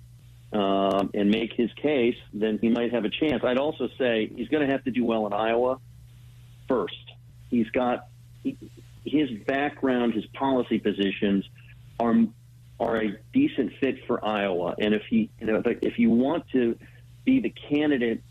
um, 0.53 1.11
and 1.15 1.31
make 1.31 1.53
his 1.53 1.73
case, 1.75 2.19
then 2.33 2.59
he 2.61 2.69
might 2.69 2.93
have 2.93 3.05
a 3.05 3.11
chance. 3.11 3.43
I'd 3.45 3.59
also 3.59 3.89
say 3.99 4.31
he's 4.35 4.49
going 4.49 4.67
to 4.67 4.73
have 4.73 4.85
to 4.85 4.91
do 4.91 5.05
well 5.05 5.27
in 5.27 5.33
Iowa 5.33 5.79
first. 6.69 6.95
He's 7.51 7.71
got 7.71 8.07
his 9.05 9.31
background, 9.47 10.15
his 10.15 10.27
policy 10.27 10.79
positions 10.79 11.49
are 11.99 12.15
are 12.81 12.97
a 12.97 13.17
decent 13.33 13.73
fit 13.81 14.05
for 14.07 14.25
Iowa. 14.25 14.75
And 14.79 14.93
if 14.93 15.03
he, 15.09 15.31
you 15.41 15.47
know, 15.47 15.63
if 15.65 15.99
you 16.01 16.11
want 16.11 16.49
to 16.51 16.77
be 17.25 17.39
the 17.41 17.55
candidate 17.69 18.23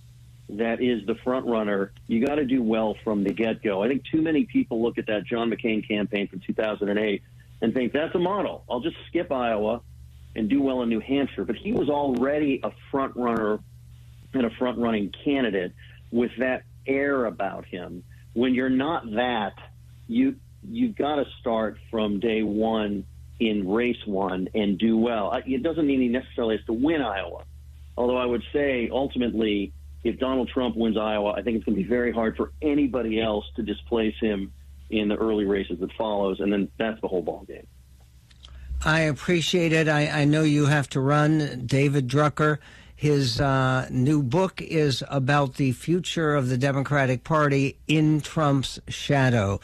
that 0.49 0.81
is 0.81 1.05
the 1.05 1.15
front 1.23 1.45
runner, 1.45 1.93
you 2.07 2.25
got 2.25 2.35
to 2.35 2.45
do 2.45 2.61
well 2.61 2.97
from 3.03 3.23
the 3.23 3.31
get 3.31 3.63
go. 3.63 3.81
I 3.81 3.87
think 3.87 4.03
too 4.11 4.21
many 4.21 4.43
people 4.43 4.81
look 4.81 4.97
at 4.97 5.07
that 5.07 5.23
John 5.25 5.49
McCain 5.49 5.87
campaign 5.87 6.27
from 6.27 6.41
2008 6.45 7.23
and 7.61 7.73
think 7.73 7.93
that's 7.93 8.13
a 8.15 8.19
model. 8.19 8.65
I'll 8.69 8.81
just 8.81 8.97
skip 9.07 9.31
Iowa 9.31 9.81
and 10.35 10.49
do 10.49 10.61
well 10.61 10.81
in 10.81 10.89
New 10.89 10.99
Hampshire. 10.99 11.45
But 11.45 11.55
he 11.55 11.71
was 11.71 11.89
already 11.89 12.59
a 12.63 12.71
front 12.89 13.15
runner 13.15 13.59
and 14.33 14.45
a 14.45 14.49
front 14.51 14.77
running 14.77 15.13
candidate 15.23 15.73
with 16.11 16.31
that 16.39 16.63
air 16.85 17.25
about 17.25 17.65
him. 17.65 18.03
When 18.33 18.53
you're 18.53 18.69
not 18.69 19.09
that, 19.13 19.53
you 20.07 20.35
you've 20.67 20.95
got 20.95 21.15
to 21.15 21.25
start 21.39 21.77
from 21.89 22.19
day 22.19 22.43
one 22.43 23.05
in 23.39 23.67
race 23.67 24.05
one 24.05 24.47
and 24.53 24.77
do 24.77 24.97
well. 24.97 25.33
It 25.45 25.63
doesn't 25.63 25.85
mean 25.85 26.01
he 26.01 26.07
necessarily 26.07 26.57
has 26.57 26.65
to 26.67 26.73
win 26.73 27.01
Iowa. 27.01 27.43
Although 27.97 28.17
I 28.17 28.25
would 28.25 28.43
say 28.53 28.89
ultimately, 28.91 29.73
if 30.03 30.19
Donald 30.19 30.49
Trump 30.49 30.75
wins 30.75 30.97
Iowa, 30.97 31.33
I 31.33 31.41
think 31.41 31.57
it's 31.57 31.65
going 31.65 31.75
to 31.75 31.83
be 31.83 31.89
very 31.89 32.11
hard 32.11 32.37
for 32.37 32.51
anybody 32.61 33.19
else 33.19 33.45
to 33.55 33.63
displace 33.63 34.15
him 34.19 34.53
in 34.89 35.07
the 35.07 35.15
early 35.15 35.45
races 35.45 35.79
that 35.79 35.91
follows, 35.93 36.39
and 36.39 36.51
then 36.51 36.69
that's 36.77 36.99
the 37.01 37.07
whole 37.07 37.21
ball 37.21 37.45
game. 37.47 37.65
I 38.83 39.01
appreciate 39.01 39.73
it. 39.73 39.87
I, 39.87 40.21
I 40.21 40.25
know 40.25 40.41
you 40.41 40.65
have 40.65 40.89
to 40.89 40.99
run. 40.99 41.65
David 41.65 42.07
Drucker, 42.07 42.57
his 42.95 43.39
uh, 43.39 43.87
new 43.91 44.23
book 44.23 44.61
is 44.61 45.03
about 45.09 45.55
the 45.55 45.71
future 45.71 46.35
of 46.35 46.49
the 46.49 46.57
Democratic 46.57 47.23
Party 47.23 47.77
in 47.87 48.21
Trump's 48.21 48.79
shadow 48.87 49.59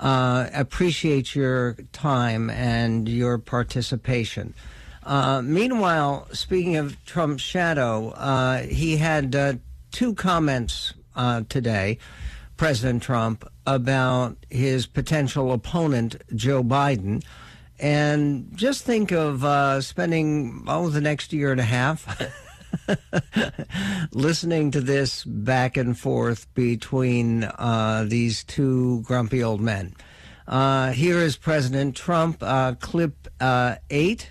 uh, 0.00 0.48
appreciate 0.52 1.34
your 1.34 1.76
time 1.92 2.50
and 2.50 3.08
your 3.08 3.38
participation. 3.38 4.54
Uh, 5.02 5.40
meanwhile, 5.42 6.28
speaking 6.32 6.76
of 6.76 7.02
Trump's 7.04 7.42
shadow, 7.42 8.10
uh, 8.10 8.58
he 8.62 8.96
had 8.96 9.34
uh, 9.34 9.54
two 9.90 10.14
comments 10.14 10.94
uh, 11.16 11.42
today, 11.48 11.98
President 12.56 13.02
Trump, 13.02 13.50
about 13.66 14.36
his 14.50 14.86
potential 14.86 15.52
opponent, 15.52 16.16
Joe 16.34 16.62
Biden. 16.62 17.24
And 17.80 18.50
just 18.54 18.84
think 18.84 19.12
of 19.12 19.84
spending, 19.84 20.64
oh, 20.66 20.88
the 20.90 21.00
next 21.00 21.32
year 21.32 21.52
and 21.52 21.60
a 21.60 21.64
half. 21.64 22.20
listening 24.12 24.70
to 24.70 24.80
this 24.80 25.24
back 25.24 25.76
and 25.76 25.98
forth 25.98 26.52
between 26.54 27.44
uh, 27.44 28.04
these 28.06 28.44
two 28.44 29.02
grumpy 29.02 29.42
old 29.42 29.60
men. 29.60 29.94
Uh, 30.46 30.92
here 30.92 31.18
is 31.18 31.36
President 31.36 31.94
Trump, 31.94 32.38
uh, 32.40 32.74
clip 32.74 33.28
uh, 33.40 33.76
eight 33.90 34.30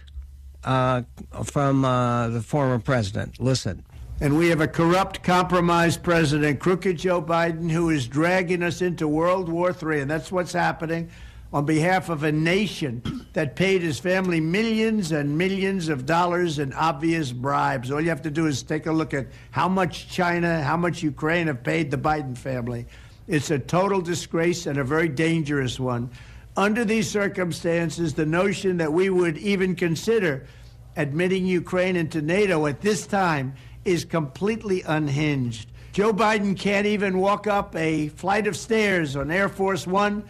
uh, 0.63 1.03
from 1.43 1.85
uh, 1.85 2.27
the 2.29 2.41
former 2.41 2.79
president. 2.79 3.39
Listen. 3.39 3.83
And 4.19 4.35
we 4.35 4.49
have 4.49 4.61
a 4.61 4.67
corrupt, 4.67 5.21
compromised 5.21 6.01
president, 6.01 6.59
crooked 6.59 6.97
Joe 6.97 7.21
Biden, 7.21 7.69
who 7.69 7.91
is 7.91 8.07
dragging 8.07 8.63
us 8.63 8.81
into 8.81 9.07
World 9.07 9.47
War 9.47 9.69
III. 9.69 10.01
And 10.01 10.09
that's 10.09 10.31
what's 10.31 10.53
happening 10.53 11.11
on 11.53 11.65
behalf 11.65 12.09
of 12.09 12.23
a 12.23 12.31
nation 12.31 13.25
that 13.33 13.55
paid 13.55 13.81
his 13.81 13.99
family 13.99 14.41
millions 14.41 15.11
and 15.11 15.37
millions 15.37 15.87
of 15.87 16.05
dollars 16.05 16.59
in 16.59 16.73
obvious 16.73 17.31
bribes. 17.31 17.89
All 17.89 18.01
you 18.01 18.09
have 18.09 18.21
to 18.23 18.31
do 18.31 18.47
is 18.47 18.63
take 18.63 18.85
a 18.85 18.91
look 18.91 19.13
at 19.13 19.27
how 19.51 19.69
much 19.69 20.09
China, 20.09 20.61
how 20.61 20.75
much 20.75 21.01
Ukraine 21.01 21.47
have 21.47 21.63
paid 21.63 21.89
the 21.89 21.97
Biden 21.97 22.37
family. 22.37 22.85
It's 23.27 23.51
a 23.51 23.59
total 23.59 24.01
disgrace 24.01 24.65
and 24.65 24.77
a 24.77 24.83
very 24.83 25.09
dangerous 25.09 25.79
one. 25.79 26.09
Under 26.57 26.83
these 26.83 27.09
circumstances, 27.09 28.13
the 28.13 28.25
notion 28.25 28.77
that 28.77 28.91
we 28.91 29.09
would 29.09 29.37
even 29.37 29.75
consider 29.75 30.47
admitting 30.95 31.45
Ukraine 31.45 31.95
into 31.95 32.21
NATO 32.21 32.65
at 32.65 32.81
this 32.81 33.05
time 33.05 33.53
is 33.85 34.03
completely 34.03 34.81
unhinged. 34.81 35.69
Joe 35.93 36.11
Biden 36.11 36.57
can't 36.57 36.87
even 36.87 37.19
walk 37.19 37.47
up 37.47 37.75
a 37.75 38.09
flight 38.09 38.47
of 38.47 38.57
stairs 38.57 39.15
on 39.15 39.31
Air 39.31 39.49
Force 39.49 39.87
One 39.87 40.23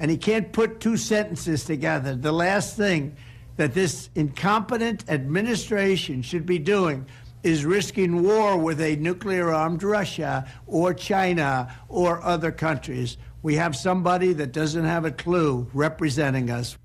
and 0.00 0.10
he 0.10 0.16
can't 0.16 0.50
put 0.52 0.80
two 0.80 0.96
sentences 0.96 1.64
together. 1.64 2.16
The 2.16 2.32
last 2.32 2.76
thing 2.76 3.14
that 3.56 3.74
this 3.74 4.08
incompetent 4.14 5.04
administration 5.08 6.22
should 6.22 6.46
be 6.46 6.58
doing 6.58 7.06
is 7.42 7.66
risking 7.66 8.22
war 8.22 8.56
with 8.56 8.80
a 8.80 8.96
nuclear 8.96 9.52
armed 9.52 9.82
Russia 9.82 10.48
or 10.66 10.94
China 10.94 11.74
or 11.88 12.22
other 12.22 12.50
countries. 12.50 13.18
We 13.42 13.54
have 13.56 13.76
somebody 13.76 14.32
that 14.34 14.52
doesn't 14.52 14.84
have 14.84 15.04
a 15.04 15.10
clue 15.10 15.68
representing 15.74 16.50
us. 16.50 16.76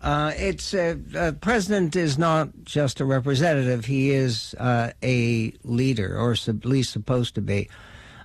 Uh, 0.00 0.32
it's 0.36 0.74
uh, 0.74 0.96
uh, 1.14 1.32
president 1.40 1.94
is 1.94 2.18
not 2.18 2.48
just 2.64 3.00
a 3.00 3.04
representative; 3.04 3.84
he 3.84 4.10
is 4.10 4.52
uh, 4.58 4.90
a 5.00 5.52
leader, 5.62 6.18
or 6.18 6.32
at 6.32 6.64
least 6.64 6.90
supposed 6.90 7.36
to 7.36 7.40
be. 7.40 7.68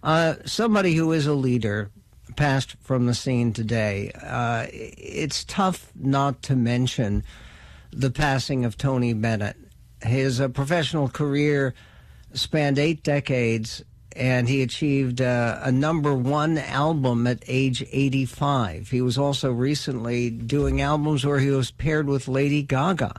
Uh, 0.01 0.36
somebody 0.43 0.95
who 0.95 1.12
is 1.12 1.27
a 1.27 1.36
leader 1.36 1.91
passed 2.36 2.75
from 2.81 3.05
the 3.05 3.13
scene 3.13 3.53
today. 3.53 4.12
Uh, 4.22 4.67
it's 4.72 5.43
tough 5.43 5.91
not 5.96 6.41
to 6.43 6.55
mention 6.55 7.24
the 7.91 8.12
passing 8.12 8.65
of 8.65 8.77
Tony 8.77 9.13
Bennett. 9.13 9.55
His 10.01 10.41
professional 10.53 11.07
career 11.10 11.74
spanned 12.34 12.77
eight 12.77 13.03
decades 13.03 13.84
and 14.17 14.50
he 14.50 14.63
achieved 14.63 15.22
uh, 15.22 15.60
a 15.62 15.72
number 15.72 16.13
one 16.13 16.57
album 16.57 17.27
at 17.27 17.43
age 17.48 17.86
85. 17.91 18.89
He 18.89 19.01
was 19.01 19.17
also 19.17 19.51
recently 19.51 20.31
doing 20.31 20.81
albums 20.81 21.24
where 21.24 21.39
he 21.39 21.51
was 21.51 21.69
paired 21.69 22.07
with 22.07 22.27
Lady 22.27 22.63
Gaga. 22.63 23.13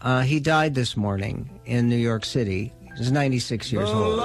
Uh, 0.00 0.22
he 0.22 0.40
died 0.40 0.74
this 0.74 0.96
morning 0.96 1.60
in 1.64 1.88
New 1.88 1.96
York 1.96 2.24
City. 2.24 2.72
He's 2.96 3.12
96 3.12 3.72
years 3.72 3.88
old. 3.88 4.20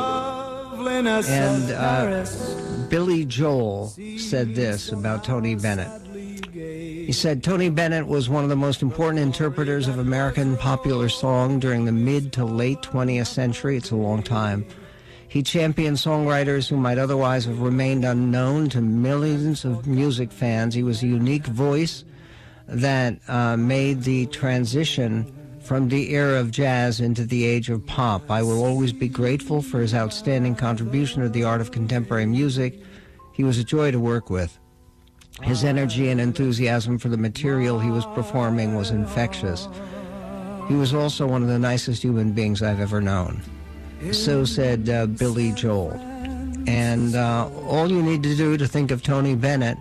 And 1.27 1.72
uh, 1.72 2.25
Billy 2.93 3.25
Joel 3.25 3.88
said 4.19 4.53
this 4.53 4.91
about 4.91 5.23
Tony 5.23 5.55
Bennett. 5.55 6.05
He 6.53 7.12
said 7.12 7.43
Tony 7.43 7.71
Bennett 7.71 8.05
was 8.05 8.29
one 8.29 8.43
of 8.43 8.51
the 8.51 8.55
most 8.55 8.83
important 8.83 9.19
interpreters 9.19 9.88
of 9.88 9.97
American 9.97 10.55
popular 10.57 11.09
song 11.09 11.57
during 11.57 11.85
the 11.85 11.91
mid 11.91 12.31
to 12.33 12.45
late 12.45 12.83
20th 12.83 13.25
century. 13.25 13.77
It's 13.77 13.89
a 13.89 13.95
long 13.95 14.21
time. 14.21 14.63
He 15.27 15.41
championed 15.41 15.97
songwriters 15.97 16.69
who 16.69 16.77
might 16.77 17.00
otherwise 17.00 17.45
have 17.45 17.62
remained 17.62 18.05
unknown 18.05 18.69
to 18.69 18.81
millions 18.81 19.65
of 19.65 19.88
music 19.88 20.31
fans. 20.31 20.75
He 20.75 20.83
was 20.83 21.01
a 21.01 21.07
unique 21.07 21.47
voice 21.47 22.03
that 22.67 23.17
uh, 23.27 23.57
made 23.57 24.03
the 24.03 24.27
transition 24.27 25.33
from 25.63 25.88
the 25.88 26.13
era 26.13 26.39
of 26.39 26.51
jazz 26.51 27.00
into 27.00 27.25
the 27.25 27.46
age 27.46 27.70
of 27.70 27.86
pop. 27.86 28.29
I 28.29 28.43
will 28.43 28.63
always 28.63 28.91
be 28.91 29.08
grateful 29.08 29.62
for 29.62 29.79
his 29.79 29.93
outstanding 29.93 30.55
contribution 30.55 31.24
to 31.24 31.29
the 31.29 31.43
art 31.46 31.62
of 31.62 31.72
contemporary 31.72 32.25
music. 32.25 32.82
He 33.34 33.43
was 33.43 33.58
a 33.58 33.63
joy 33.63 33.91
to 33.91 34.00
work 34.00 34.29
with. 34.29 34.60
His 35.41 35.63
energy 35.63 36.10
and 36.10 36.22
enthusiasm 36.22 37.00
for 37.00 37.10
the 37.10 37.17
material 37.17 37.79
he 37.79 37.89
was 37.89 38.05
performing 38.08 38.75
was 38.75 38.91
infectious. 38.91 39.67
He 40.67 40.75
was 40.75 40.93
also 40.93 41.27
one 41.27 41.41
of 41.41 41.48
the 41.48 41.60
nicest 41.60 42.03
human 42.03 42.34
beings 42.34 42.62
I've 42.62 42.79
ever 42.79 43.01
known. 43.01 43.41
So 44.12 44.46
said 44.46 44.89
uh, 44.89 45.08
Billy 45.08 45.53
Joel. 45.53 45.93
And 46.67 47.15
uh, 47.15 47.50
all 47.67 47.89
you 47.89 48.01
need 48.01 48.24
to 48.24 48.36
do 48.36 48.58
to 48.58 48.67
think 48.67 48.91
of 48.91 49.01
Tony 49.01 49.36
Bennett 49.36 49.77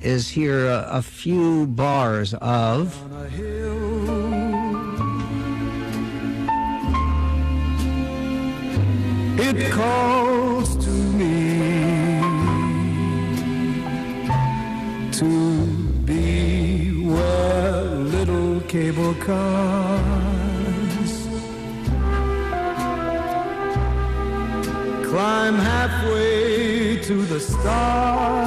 is 0.00 0.28
hear 0.28 0.66
a, 0.66 0.88
a 0.92 1.02
few 1.02 1.66
bars 1.66 2.34
of. 2.34 2.96
It 9.40 9.70
calls 9.70 10.76
to 10.84 10.90
me 10.90 12.20
to 15.12 15.66
be 16.04 16.90
where 17.06 17.84
little 17.84 18.60
cable 18.62 19.14
cars 19.14 20.08
climb 25.04 25.54
halfway 25.54 27.00
to 27.02 27.24
the 27.24 27.38
stars. 27.38 28.40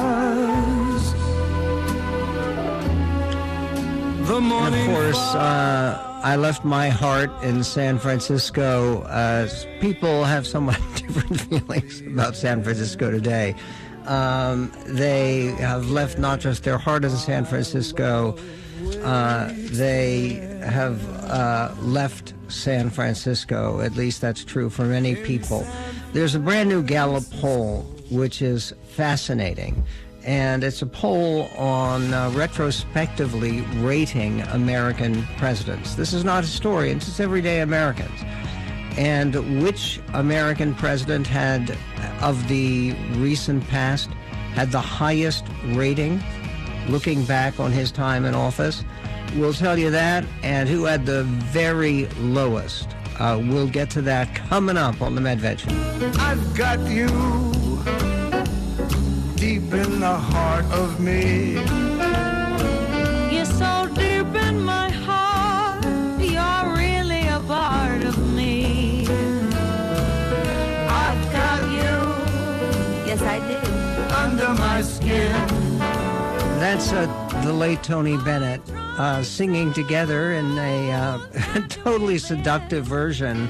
The 4.28 4.40
morning 4.42 4.88
and 4.88 4.92
of 4.92 4.96
course, 4.96 5.34
uh, 5.34 6.01
I 6.22 6.36
left 6.36 6.64
my 6.64 6.88
heart 6.88 7.30
in 7.42 7.64
San 7.64 7.98
Francisco. 7.98 9.02
Uh, 9.02 9.48
people 9.80 10.22
have 10.24 10.46
somewhat 10.46 10.78
different 10.94 11.40
feelings 11.40 12.00
about 12.00 12.36
San 12.36 12.62
Francisco 12.62 13.10
today. 13.10 13.56
Um, 14.06 14.72
they 14.86 15.46
have 15.58 15.90
left 15.90 16.18
not 16.18 16.38
just 16.38 16.62
their 16.62 16.78
heart 16.78 17.04
in 17.04 17.10
San 17.10 17.44
Francisco, 17.44 18.36
uh, 19.02 19.52
they 19.54 20.34
have 20.64 21.04
uh, 21.24 21.74
left 21.80 22.34
San 22.48 22.90
Francisco. 22.90 23.80
At 23.80 23.96
least 23.96 24.20
that's 24.20 24.44
true 24.44 24.70
for 24.70 24.84
many 24.84 25.16
people. 25.16 25.66
There's 26.12 26.34
a 26.34 26.40
brand 26.40 26.68
new 26.68 26.82
Gallup 26.82 27.24
poll, 27.40 27.82
which 28.10 28.42
is 28.42 28.72
fascinating. 28.88 29.84
And 30.24 30.62
it's 30.62 30.82
a 30.82 30.86
poll 30.86 31.50
on 31.56 32.14
uh, 32.14 32.30
retrospectively 32.30 33.62
rating 33.78 34.42
American 34.42 35.24
presidents. 35.36 35.94
This 35.94 36.12
is 36.12 36.24
not 36.24 36.44
historians, 36.44 37.08
it's 37.08 37.20
everyday 37.20 37.60
Americans. 37.60 38.20
And 38.96 39.62
which 39.62 40.00
American 40.12 40.74
president 40.74 41.26
had, 41.26 41.76
of 42.20 42.46
the 42.48 42.92
recent 43.14 43.66
past, 43.68 44.10
had 44.54 44.70
the 44.70 44.80
highest 44.80 45.44
rating 45.68 46.22
looking 46.88 47.24
back 47.24 47.58
on 47.58 47.72
his 47.72 47.90
time 47.90 48.24
in 48.24 48.34
office? 48.34 48.84
We'll 49.36 49.54
tell 49.54 49.78
you 49.78 49.90
that. 49.90 50.24
And 50.42 50.68
who 50.68 50.84
had 50.84 51.06
the 51.06 51.24
very 51.24 52.06
lowest? 52.20 52.88
Uh, 53.18 53.40
we'll 53.42 53.68
get 53.68 53.90
to 53.90 54.02
that 54.02 54.34
coming 54.34 54.76
up 54.76 55.00
on 55.00 55.14
the 55.14 55.20
Medved 55.20 55.60
Show. 55.60 56.20
I've 56.20 56.56
got 56.56 56.78
you 56.90 57.06
deep 59.42 59.74
in 59.74 59.98
the 59.98 60.16
heart 60.30 60.64
of 60.66 61.00
me. 61.00 61.54
You're 63.34 63.44
so 63.44 63.88
deep 63.92 64.32
in 64.48 64.62
my 64.62 64.88
heart. 64.88 65.84
You're 66.20 66.66
really 66.76 67.26
a 67.26 67.40
part 67.48 68.04
of 68.04 68.16
me. 68.36 69.04
I've 71.02 71.24
got 71.38 71.60
you. 71.78 71.94
Yes, 73.08 73.20
I 73.22 73.40
did. 73.48 73.66
Under 74.12 74.54
my 74.54 74.80
skin. 74.80 75.32
That's 76.62 76.92
uh, 76.92 77.06
the 77.42 77.52
late 77.52 77.82
Tony 77.82 78.18
Bennett 78.18 78.60
uh, 78.96 79.24
singing 79.24 79.72
together 79.72 80.34
in 80.34 80.56
a 80.56 80.92
uh, 80.92 81.18
totally 81.68 82.18
seductive 82.18 82.84
version 82.84 83.48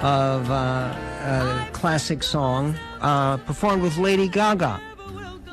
of 0.00 0.48
uh, 0.48 0.94
a 1.24 1.68
classic 1.72 2.22
song 2.22 2.76
uh, 3.00 3.36
performed 3.38 3.82
with 3.82 3.96
Lady 3.96 4.28
Gaga. 4.28 4.80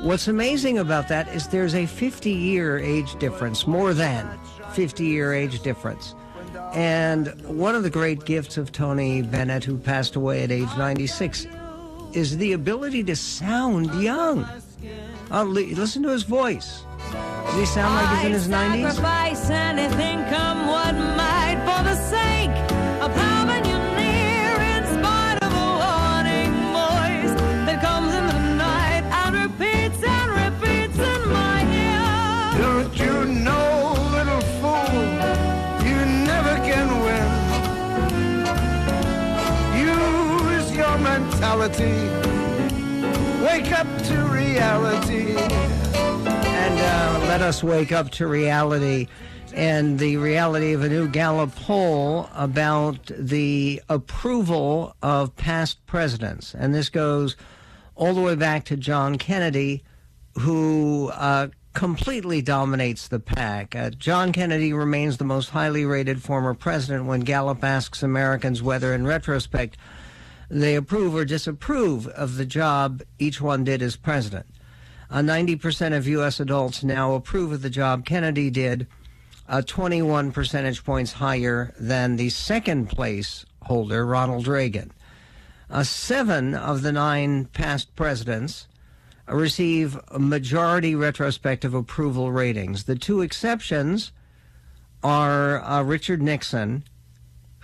What's 0.00 0.28
amazing 0.28 0.78
about 0.78 1.08
that 1.08 1.26
is 1.28 1.48
there's 1.48 1.74
a 1.74 1.86
50 1.86 2.30
year 2.30 2.78
age 2.78 3.18
difference, 3.18 3.66
more 3.66 3.94
than 3.94 4.28
50 4.74 5.04
year 5.04 5.32
age 5.32 5.62
difference. 5.62 6.14
And 6.74 7.28
one 7.46 7.74
of 7.74 7.82
the 7.82 7.90
great 7.90 8.24
gifts 8.26 8.58
of 8.58 8.72
Tony 8.72 9.22
Bennett, 9.22 9.64
who 9.64 9.78
passed 9.78 10.14
away 10.14 10.44
at 10.44 10.50
age 10.50 10.68
96, 10.76 11.46
is 12.12 12.36
the 12.36 12.52
ability 12.52 13.04
to 13.04 13.16
sound 13.16 14.02
young. 14.02 14.46
Uh, 15.30 15.44
listen 15.44 16.02
to 16.02 16.10
his 16.10 16.24
voice. 16.24 16.82
Does 17.46 17.54
he 17.54 17.66
sound 17.66 17.94
like 17.94 18.16
he's 18.16 18.26
in 18.26 18.32
his 18.32 18.48
90s? 18.48 18.96
Wake 43.42 43.72
up 43.72 43.86
to 44.02 44.28
reality 44.30 45.36
and 45.36 46.80
uh, 46.80 47.26
let 47.28 47.40
us 47.40 47.62
wake 47.62 47.92
up 47.92 48.10
to 48.10 48.26
reality 48.26 49.08
and 49.54 49.98
the 49.98 50.18
reality 50.18 50.74
of 50.74 50.82
a 50.82 50.88
new 50.88 51.08
Gallup 51.08 51.54
poll 51.56 52.28
about 52.34 53.10
the 53.18 53.80
approval 53.88 54.94
of 55.02 55.34
past 55.36 55.84
presidents. 55.86 56.54
And 56.54 56.74
this 56.74 56.90
goes 56.90 57.36
all 57.94 58.12
the 58.12 58.20
way 58.20 58.34
back 58.34 58.66
to 58.66 58.76
John 58.76 59.16
Kennedy, 59.16 59.82
who 60.34 61.10
uh, 61.14 61.48
completely 61.72 62.42
dominates 62.42 63.08
the 63.08 63.20
pack. 63.20 63.74
Uh, 63.74 63.90
John 63.90 64.32
Kennedy 64.32 64.74
remains 64.74 65.16
the 65.16 65.24
most 65.24 65.50
highly 65.50 65.86
rated 65.86 66.22
former 66.22 66.52
president 66.52 67.06
when 67.06 67.20
Gallup 67.20 67.64
asks 67.64 68.02
Americans 68.02 68.62
whether, 68.62 68.92
in 68.92 69.06
retrospect, 69.06 69.78
they 70.48 70.74
approve 70.74 71.14
or 71.14 71.24
disapprove 71.24 72.06
of 72.08 72.36
the 72.36 72.46
job 72.46 73.02
each 73.18 73.40
one 73.40 73.64
did 73.64 73.82
as 73.82 73.96
president. 73.96 74.46
Uh, 75.10 75.18
90% 75.18 75.96
of 75.96 76.06
U.S. 76.08 76.40
adults 76.40 76.82
now 76.82 77.14
approve 77.14 77.52
of 77.52 77.62
the 77.62 77.70
job 77.70 78.04
Kennedy 78.04 78.50
did, 78.50 78.86
uh, 79.48 79.62
21 79.62 80.32
percentage 80.32 80.84
points 80.84 81.12
higher 81.12 81.72
than 81.78 82.16
the 82.16 82.28
second 82.30 82.88
place 82.88 83.44
holder, 83.62 84.04
Ronald 84.04 84.46
Reagan. 84.46 84.92
Uh, 85.68 85.82
seven 85.82 86.54
of 86.54 86.82
the 86.82 86.92
nine 86.92 87.46
past 87.46 87.94
presidents 87.96 88.68
receive 89.28 89.98
majority 90.16 90.94
retrospective 90.94 91.74
approval 91.74 92.30
ratings. 92.30 92.84
The 92.84 92.94
two 92.94 93.20
exceptions 93.20 94.12
are 95.02 95.62
uh, 95.62 95.82
Richard 95.82 96.22
Nixon, 96.22 96.84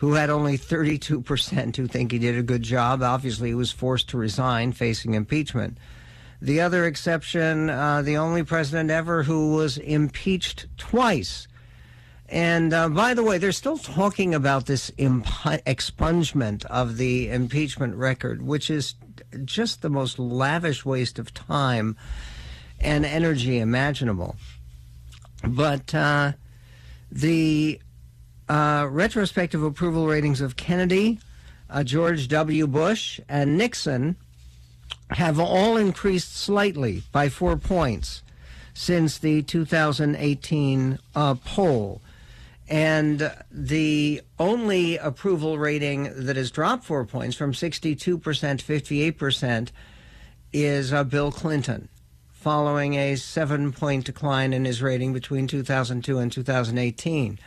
who 0.03 0.15
had 0.15 0.31
only 0.31 0.59
32% 0.59 1.77
who 1.77 1.87
think 1.87 2.11
he 2.11 2.19
did 2.19 2.37
a 2.37 2.43
good 2.43 2.63
job. 2.63 3.05
Obviously, 3.05 3.51
he 3.51 3.55
was 3.55 3.71
forced 3.71 4.09
to 4.09 4.19
resign 4.19 4.73
facing 4.73 5.15
impeachment. 5.15 5.79
The 6.41 6.61
other 6.61 6.87
exception, 6.87 7.71
uh, 7.71 8.03
the 8.03 8.17
only 8.17 8.43
president 8.43 8.91
ever 8.91 9.23
who 9.23 9.55
was 9.55 9.79
impeached 9.79 10.67
twice. 10.77 11.47
And 12.29 12.75
uh, 12.75 12.89
by 12.89 13.15
the 13.15 13.23
way, 13.23 13.39
they're 13.39 13.53
still 13.53 13.79
talking 13.79 14.35
about 14.35 14.67
this 14.67 14.91
imp- 14.99 15.25
expungement 15.25 16.65
of 16.65 16.97
the 16.97 17.31
impeachment 17.31 17.95
record, 17.95 18.43
which 18.43 18.71
is 18.71 18.97
just 19.45 19.83
the 19.83 19.89
most 19.89 20.19
lavish 20.19 20.85
waste 20.85 21.21
of 21.21 21.33
time 21.33 21.97
and 22.81 23.07
energy 23.07 23.61
imaginable. 23.61 24.35
But 25.47 25.95
uh, 25.95 26.33
the 27.09 27.81
uh, 28.49 28.87
retrospective 28.91 29.63
approval 29.63 30.07
ratings 30.07 30.41
of 30.41 30.57
Kennedy, 30.57 31.19
uh, 31.71 31.83
George 31.83 32.29
W. 32.29 32.67
Bush, 32.67 33.21
and 33.29 33.57
Nixon 33.57 34.17
have 35.11 35.39
all 35.39 35.77
increased 35.77 36.37
slightly 36.37 37.03
by 37.13 37.29
four 37.29 37.57
points 37.57 38.23
since 38.75 39.19
the 39.19 39.43
2018 39.43 40.99
uh, 41.15 41.35
poll. 41.35 42.01
And 42.69 43.31
the 43.51 44.23
only 44.39 44.97
approval 44.97 45.59
rating 45.59 46.11
that 46.25 46.37
has 46.37 46.51
dropped 46.51 46.85
four 46.85 47.05
points 47.05 47.37
from 47.37 47.53
62% 47.53 47.95
to 47.95 48.21
58% 48.23 49.69
is 50.53 50.93
uh, 50.93 51.05
Bill 51.05 51.33
Clinton, 51.33 51.89
following 52.31 52.95
a 52.95 53.17
seven 53.17 53.73
point 53.73 54.07
decline 54.07 54.53
in 54.53 54.65
his 54.65 54.81
rating 54.81 55.13
between 55.13 55.47
2002 55.47 56.19
and 56.19 56.33
2018. 56.33 57.39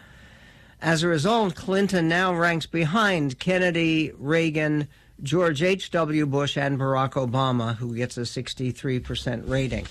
As 0.82 1.04
a 1.04 1.08
result, 1.08 1.56
Clinton 1.56 2.08
now 2.08 2.34
ranks 2.34 2.66
behind 2.66 3.40
Kennedy, 3.40 4.12
Reagan, 4.18 4.88
George 5.24 5.64
H.W. 5.64 6.26
Bush, 6.26 6.58
and 6.58 6.78
Barack 6.78 7.14
Obama, 7.14 7.76
who 7.76 7.96
gets 7.96 8.18
a 8.18 8.22
63% 8.22 9.50
rating. 9.50 9.88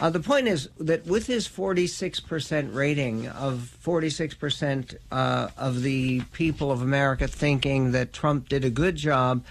Uh, 0.00 0.10
the 0.10 0.20
point 0.20 0.48
is 0.48 0.68
that 0.78 1.06
with 1.06 1.26
his 1.26 1.46
46% 1.46 2.74
rating 2.74 3.28
of 3.28 3.76
46% 3.84 4.96
uh, 5.12 5.48
of 5.56 5.82
the 5.82 6.22
people 6.32 6.72
of 6.72 6.82
America 6.82 7.28
thinking 7.28 7.92
that 7.92 8.12
Trump 8.12 8.48
did 8.48 8.64
a 8.64 8.70
good 8.70 8.96
job, 8.96 9.44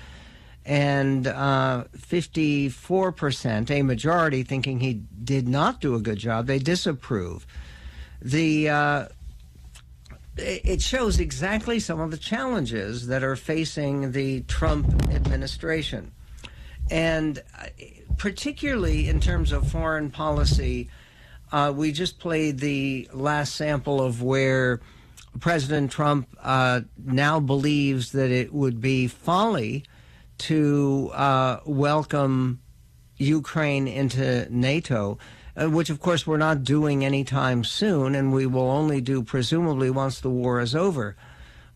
and 0.65 1.27
uh, 1.27 1.85
54%, 1.97 3.71
a 3.71 3.81
majority, 3.81 4.43
thinking 4.43 4.79
he 4.79 5.01
did 5.23 5.47
not 5.47 5.79
do 5.79 5.95
a 5.95 5.99
good 5.99 6.17
job, 6.17 6.47
they 6.47 6.59
disapprove. 6.59 7.47
The 8.21 8.69
uh, 8.69 9.05
it 10.37 10.81
shows 10.81 11.19
exactly 11.19 11.79
some 11.79 11.99
of 11.99 12.11
the 12.11 12.17
challenges 12.17 13.07
that 13.07 13.23
are 13.23 13.35
facing 13.35 14.11
the 14.11 14.41
Trump 14.41 14.87
administration. 15.11 16.11
And 16.89 17.41
uh, 17.59 17.67
particularly 18.17 19.09
in 19.09 19.19
terms 19.19 19.51
of 19.51 19.69
foreign 19.71 20.09
policy, 20.09 20.89
uh, 21.51 21.73
we 21.75 21.91
just 21.91 22.19
played 22.19 22.59
the 22.59 23.09
last 23.13 23.55
sample 23.55 24.01
of 24.01 24.21
where 24.21 24.79
President 25.39 25.91
Trump 25.91 26.27
uh, 26.41 26.81
now 26.97 27.39
believes 27.39 28.11
that 28.13 28.31
it 28.31 28.53
would 28.53 28.81
be 28.81 29.07
folly 29.07 29.85
to 30.37 31.11
uh, 31.13 31.59
welcome 31.65 32.61
Ukraine 33.17 33.87
into 33.87 34.47
NATO 34.49 35.19
uh, 35.55 35.67
which 35.67 35.89
of 35.89 35.99
course 35.99 36.25
we're 36.25 36.37
not 36.37 36.63
doing 36.63 37.03
anytime 37.03 37.63
soon, 37.63 38.15
and 38.15 38.33
we 38.33 38.45
will 38.45 38.69
only 38.69 39.01
do 39.01 39.23
presumably 39.23 39.89
once 39.89 40.19
the 40.19 40.29
war 40.29 40.59
is 40.59 40.75
over. 40.75 41.15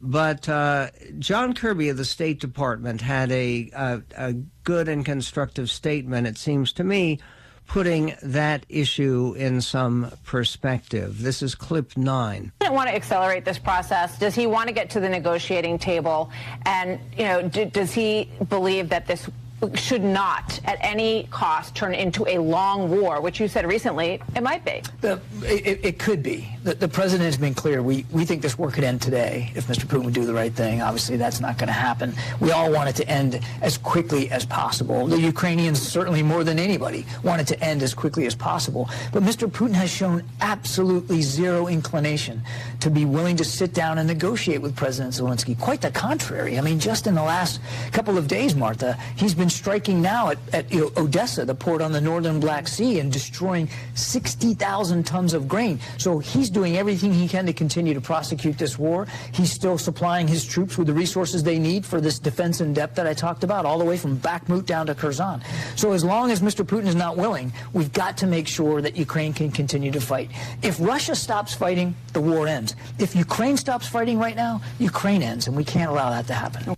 But 0.02 0.48
uh, 0.48 0.90
John 1.20 1.54
Kirby 1.54 1.90
of 1.90 1.98
the 1.98 2.06
State 2.06 2.40
Department 2.40 3.02
had 3.02 3.32
a, 3.32 3.72
a, 3.74 4.02
a 4.18 4.34
good 4.64 4.88
and 4.88 5.06
constructive 5.06 5.70
statement, 5.70 6.28
it 6.28 6.38
seems 6.38 6.74
to 6.74 6.84
me, 6.84 7.20
putting 7.68 8.16
that 8.22 8.66
issue 8.70 9.34
in 9.38 9.62
some 9.62 10.12
perspective. 10.24 11.22
This 11.22 11.42
is 11.42 11.56
clip 11.56 11.98
nine. 11.98 12.52
Doesn't 12.60 12.76
want 12.76 12.90
to 12.90 12.96
accelerate 12.96 13.46
this 13.46 13.58
process. 13.58 14.20
Does 14.20 14.36
he 14.36 14.46
want 14.46 14.68
to 14.68 14.74
get 14.74 14.92
to 14.92 15.00
the 15.00 15.10
negotiating 15.10 15.80
table? 15.80 16.30
And 16.66 17.00
you 17.18 17.26
know, 17.26 17.48
do, 17.48 17.66
does 17.66 17.92
he 17.92 18.30
believe 18.50 18.90
that 18.90 19.08
this 19.08 19.28
should 19.74 20.04
not, 20.04 20.60
at 20.66 20.78
any 20.82 21.28
cost, 21.32 21.76
turn 21.76 21.94
into 21.94 22.26
a 22.28 22.38
long 22.38 22.90
war, 22.90 23.22
which 23.22 23.40
you 23.40 23.48
said 23.48 23.66
recently 23.66 24.22
it 24.36 24.44
might 24.44 24.64
be. 24.66 24.82
The, 25.02 25.20
it, 25.44 25.80
it, 25.84 26.00
could 26.00 26.22
be. 26.22 26.48
The, 26.64 26.76
the, 26.76 26.88
president 26.88 27.26
has 27.26 27.38
been 27.38 27.54
clear. 27.54 27.82
We, 27.82 28.06
we 28.12 28.26
think 28.26 28.42
this 28.42 28.58
war 28.58 28.72
could 28.72 28.84
end 28.84 29.02
today 29.02 29.52
if 29.56 29.68
Mr. 29.68 29.86
Putin 29.86 30.06
would 30.06 30.14
do 30.14 30.26
the 30.26 30.34
right 30.34 30.54
thing. 30.54 30.82
Obviously, 30.82 31.18
that's 31.18 31.40
not 31.40 31.58
going 31.58 31.68
to 31.68 31.74
happen. 31.74 32.14
We 32.40 32.52
all 32.52 32.72
want 32.72 32.90
it 32.90 32.96
to 32.98 33.10
end 33.10 33.40
as 33.62 33.78
quickly 33.78 34.30
as 34.32 34.46
possible. 34.46 35.08
The 35.08 35.20
Ukrainians, 35.20 35.82
certainly 35.82 36.24
more 36.24 36.44
than 36.44 36.60
anybody, 36.60 37.06
want 37.24 37.42
it 37.42 37.48
to 37.48 37.60
end 37.64 37.84
as 37.84 37.94
quickly 37.94 38.26
as 38.26 38.36
possible. 38.36 38.90
But 39.12 39.24
Mr. 39.24 39.50
Putin 39.50 39.74
has 39.74 39.90
shown 39.90 40.24
absolutely 40.42 41.22
zero 41.22 41.68
inclination 41.68 42.42
to 42.80 42.90
be 42.90 43.06
willing 43.06 43.36
to 43.38 43.44
sit 43.44 43.74
down 43.74 43.98
and 43.98 44.08
negotiate 44.08 44.62
with 44.62 44.76
President 44.76 45.14
Zelensky. 45.14 45.58
Quite 45.58 45.82
the 45.82 45.92
contrary. 45.92 46.58
I 46.58 46.62
mean, 46.62 46.80
just 46.80 47.08
in 47.08 47.16
the 47.16 47.24
last 47.24 47.60
couple 47.92 48.18
of 48.18 48.28
days, 48.28 48.56
Martha, 48.56 48.98
he's 49.16 49.34
been 49.34 49.50
striking 49.56 50.02
now 50.02 50.30
at, 50.30 50.38
at 50.54 50.72
you 50.72 50.82
know, 50.82 50.92
Odessa, 50.98 51.46
the 51.46 51.56
port 51.56 51.82
on 51.82 51.92
the 51.92 52.02
northern 52.02 52.40
Black 52.40 52.68
Sea, 52.68 53.00
and 53.00 53.12
destroying 53.12 53.70
60,000 53.96 55.06
tons 55.06 55.34
of 55.34 55.48
grain. 55.48 55.80
So 55.98 56.20
he's 56.20 56.50
doing 56.50 56.78
everything 56.78 57.14
he 57.14 57.28
can 57.28 57.46
to 57.46 57.54
continue 57.54 57.94
to 57.94 58.02
prosecute 58.02 58.58
this 58.58 58.78
war. 58.78 59.08
He's 59.34 59.52
still 59.52 59.78
supplying 59.78 60.28
his 60.28 60.46
troops 60.46 60.78
with 60.78 60.88
the 60.88 60.94
resources 60.94 61.44
they 61.44 61.60
need 61.60 61.86
for 61.86 62.02
this 62.02 62.20
defense 62.20 62.62
in 62.62 62.74
depth 62.74 62.96
that 62.96 63.08
I 63.08 63.14
talked 63.14 63.44
about, 63.44 63.66
all 63.66 63.80
the 63.80 63.86
way 63.86 63.98
from 63.98 64.18
Bakhmut 64.18 64.66
down 64.66 64.88
to 64.88 64.96
Kherson. 64.96 65.42
So 65.76 65.94
as 65.94 66.04
long 66.04 66.32
as 66.32 66.42
Mr. 66.42 66.66
Putin 66.66 66.88
is 66.88 66.96
not 66.96 67.18
willing, 67.18 67.52
we've 67.74 67.94
got 67.94 68.18
to 68.18 68.28
make 68.28 68.48
sure 68.48 68.82
that 68.82 68.96
Ukraine 68.96 69.34
can 69.34 69.52
continue 69.52 69.92
to 69.92 70.02
fight. 70.02 70.30
If 70.62 70.80
Russia 70.80 71.16
stops 71.16 71.54
fighting, 71.54 71.96
the 72.14 72.22
war 72.22 72.48
ends. 72.48 72.76
If 73.00 73.16
Ukraine 73.16 73.58
stops 73.58 73.88
fighting 73.88 74.20
right 74.20 74.36
now, 74.36 74.62
Ukraine 74.80 75.22
ends, 75.22 75.48
and 75.48 75.56
we 75.56 75.64
can't 75.64 75.90
allow 75.90 76.10
that 76.10 76.28
to 76.28 76.34
happen. 76.34 76.76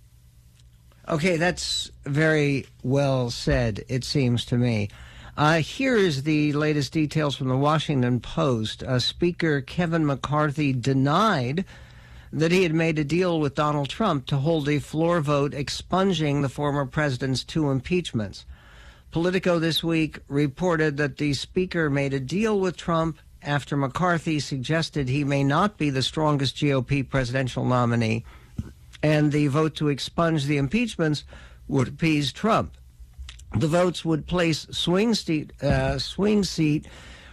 Okay, 1.08 1.38
that's 1.38 1.90
very 2.04 2.66
well 2.82 3.30
said, 3.30 3.82
it 3.88 4.04
seems 4.04 4.44
to 4.44 4.58
me. 4.58 4.90
Uh, 5.38 5.60
here 5.60 5.96
is 5.96 6.24
the 6.24 6.52
latest 6.52 6.92
details 6.92 7.34
from 7.34 7.48
the 7.48 7.56
Washington 7.56 8.20
Post. 8.20 8.82
Uh, 8.82 8.98
Speaker 8.98 9.62
Kevin 9.62 10.04
McCarthy 10.04 10.74
denied 10.74 11.64
that 12.30 12.52
he 12.52 12.62
had 12.62 12.74
made 12.74 12.98
a 12.98 13.04
deal 13.04 13.40
with 13.40 13.54
Donald 13.54 13.88
Trump 13.88 14.26
to 14.26 14.36
hold 14.36 14.68
a 14.68 14.80
floor 14.80 15.22
vote 15.22 15.54
expunging 15.54 16.42
the 16.42 16.48
former 16.50 16.84
president's 16.84 17.42
two 17.42 17.70
impeachments. 17.70 18.44
Politico 19.10 19.58
this 19.58 19.82
week 19.82 20.18
reported 20.28 20.98
that 20.98 21.16
the 21.16 21.32
Speaker 21.32 21.88
made 21.88 22.12
a 22.12 22.20
deal 22.20 22.60
with 22.60 22.76
Trump 22.76 23.16
after 23.40 23.78
McCarthy 23.78 24.40
suggested 24.40 25.08
he 25.08 25.24
may 25.24 25.42
not 25.42 25.78
be 25.78 25.88
the 25.88 26.02
strongest 26.02 26.56
GOP 26.56 27.08
presidential 27.08 27.64
nominee 27.64 28.26
and 29.02 29.32
the 29.32 29.46
vote 29.46 29.74
to 29.76 29.88
expunge 29.88 30.44
the 30.44 30.56
impeachments 30.56 31.24
would 31.66 31.88
appease 31.88 32.32
Trump. 32.32 32.76
The 33.56 33.68
votes 33.68 34.04
would 34.04 34.26
place 34.26 34.66
swing 34.70 35.14
seat, 35.14 35.52
uh, 35.62 35.98
swing 35.98 36.44
seat 36.44 36.86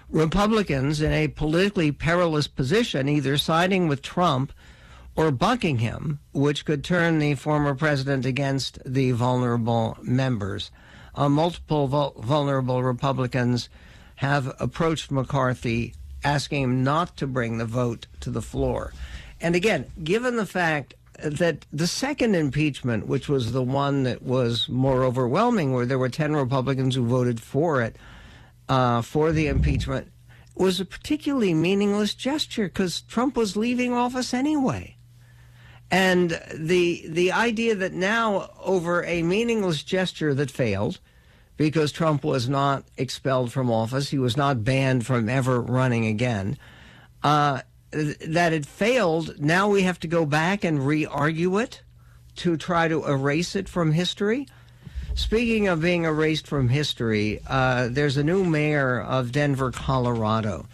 Republicans 0.09 1.01
in 1.01 1.11
a 1.11 1.27
politically 1.27 1.91
perilous 1.91 2.47
position, 2.47 3.09
either 3.09 3.37
siding 3.37 3.87
with 3.87 4.01
Trump 4.01 4.53
or 5.15 5.31
bucking 5.31 5.79
him, 5.79 6.19
which 6.33 6.65
could 6.65 6.83
turn 6.83 7.19
the 7.19 7.35
former 7.35 7.73
president 7.73 8.25
against 8.25 8.79
the 8.85 9.11
vulnerable 9.11 9.97
members. 10.01 10.71
Uh, 11.15 11.29
multiple 11.29 11.87
vul- 11.87 12.15
vulnerable 12.17 12.83
Republicans 12.83 13.69
have 14.15 14.53
approached 14.59 15.11
McCarthy 15.11 15.93
asking 16.23 16.63
him 16.63 16.83
not 16.83 17.15
to 17.17 17.27
bring 17.27 17.57
the 17.57 17.65
vote 17.65 18.07
to 18.19 18.29
the 18.29 18.41
floor. 18.41 18.93
And 19.39 19.55
again, 19.55 19.85
given 20.03 20.37
the 20.37 20.45
fact 20.45 20.93
that 21.23 21.65
the 21.71 21.87
second 21.87 22.35
impeachment, 22.35 23.07
which 23.07 23.27
was 23.29 23.51
the 23.51 23.63
one 23.63 24.03
that 24.03 24.21
was 24.21 24.67
more 24.69 25.03
overwhelming, 25.03 25.73
where 25.73 25.85
there 25.85 25.99
were 25.99 26.09
10 26.09 26.35
Republicans 26.35 26.95
who 26.95 27.05
voted 27.05 27.39
for 27.39 27.81
it, 27.81 27.95
uh, 28.67 29.01
for 29.01 29.31
the 29.31 29.47
impeachment, 29.47 30.11
was 30.55 30.79
a 30.79 30.85
particularly 30.85 31.53
meaningless 31.53 32.13
gesture 32.13 32.65
because 32.65 33.01
Trump 33.01 33.35
was 33.35 33.57
leaving 33.57 33.93
office 33.93 34.33
anyway. 34.33 34.95
And 35.91 36.41
the 36.53 37.05
the 37.07 37.31
idea 37.31 37.75
that 37.75 37.93
now 37.93 38.49
over 38.59 39.03
a 39.05 39.21
meaningless 39.21 39.83
gesture 39.83 40.33
that 40.33 40.49
failed, 40.49 40.99
because 41.57 41.91
Trump 41.91 42.23
was 42.23 42.49
not 42.49 42.85
expelled 42.97 43.51
from 43.51 43.71
office. 43.71 44.09
He 44.09 44.17
was 44.17 44.35
not 44.35 44.63
banned 44.63 45.05
from 45.05 45.29
ever 45.29 45.61
running 45.61 46.05
again. 46.05 46.57
Uh, 47.23 47.61
that 47.91 48.53
it 48.53 48.65
failed. 48.65 49.39
Now 49.39 49.69
we 49.69 49.83
have 49.83 49.99
to 50.01 50.07
go 50.07 50.25
back 50.25 50.63
and 50.63 50.85
re 50.85 51.05
argue 51.05 51.57
it 51.57 51.81
to 52.37 52.57
try 52.57 52.87
to 52.87 53.05
erase 53.05 53.55
it 53.55 53.69
from 53.69 53.91
history. 53.91 54.47
Speaking 55.13 55.69
of 55.69 55.81
being 55.81 56.03
erased 56.03 56.45
from 56.45 56.67
history, 56.67 57.39
uh, 57.47 57.87
there's 57.89 58.17
a 58.17 58.23
new 58.23 58.43
mayor 58.43 58.99
of 58.99 59.31
Denver, 59.31 59.71
Colorado, 59.71 60.67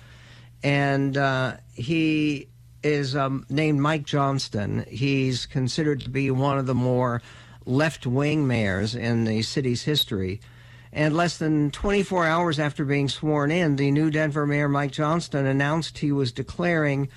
and 0.63 1.15
uh, 1.15 1.57
he 1.75 2.47
is 2.81 3.15
um, 3.15 3.45
named 3.49 3.79
Mike 3.79 4.03
Johnston. 4.03 4.83
He's 4.87 5.45
considered 5.45 6.01
to 6.01 6.09
be 6.09 6.31
one 6.31 6.57
of 6.57 6.65
the 6.65 6.73
more 6.73 7.21
left 7.65 8.07
wing 8.07 8.47
mayors 8.47 8.95
in 8.95 9.25
the 9.25 9.43
city's 9.43 9.83
history. 9.83 10.41
And 10.93 11.15
less 11.15 11.37
than 11.37 11.71
24 11.71 12.25
hours 12.25 12.59
after 12.59 12.83
being 12.83 13.07
sworn 13.07 13.49
in, 13.49 13.77
the 13.77 13.91
new 13.91 14.11
Denver 14.11 14.45
mayor, 14.45 14.67
Mike 14.67 14.91
Johnston, 14.91 15.45
announced 15.45 15.99
he 15.99 16.11
was 16.11 16.31
declaring 16.31 17.07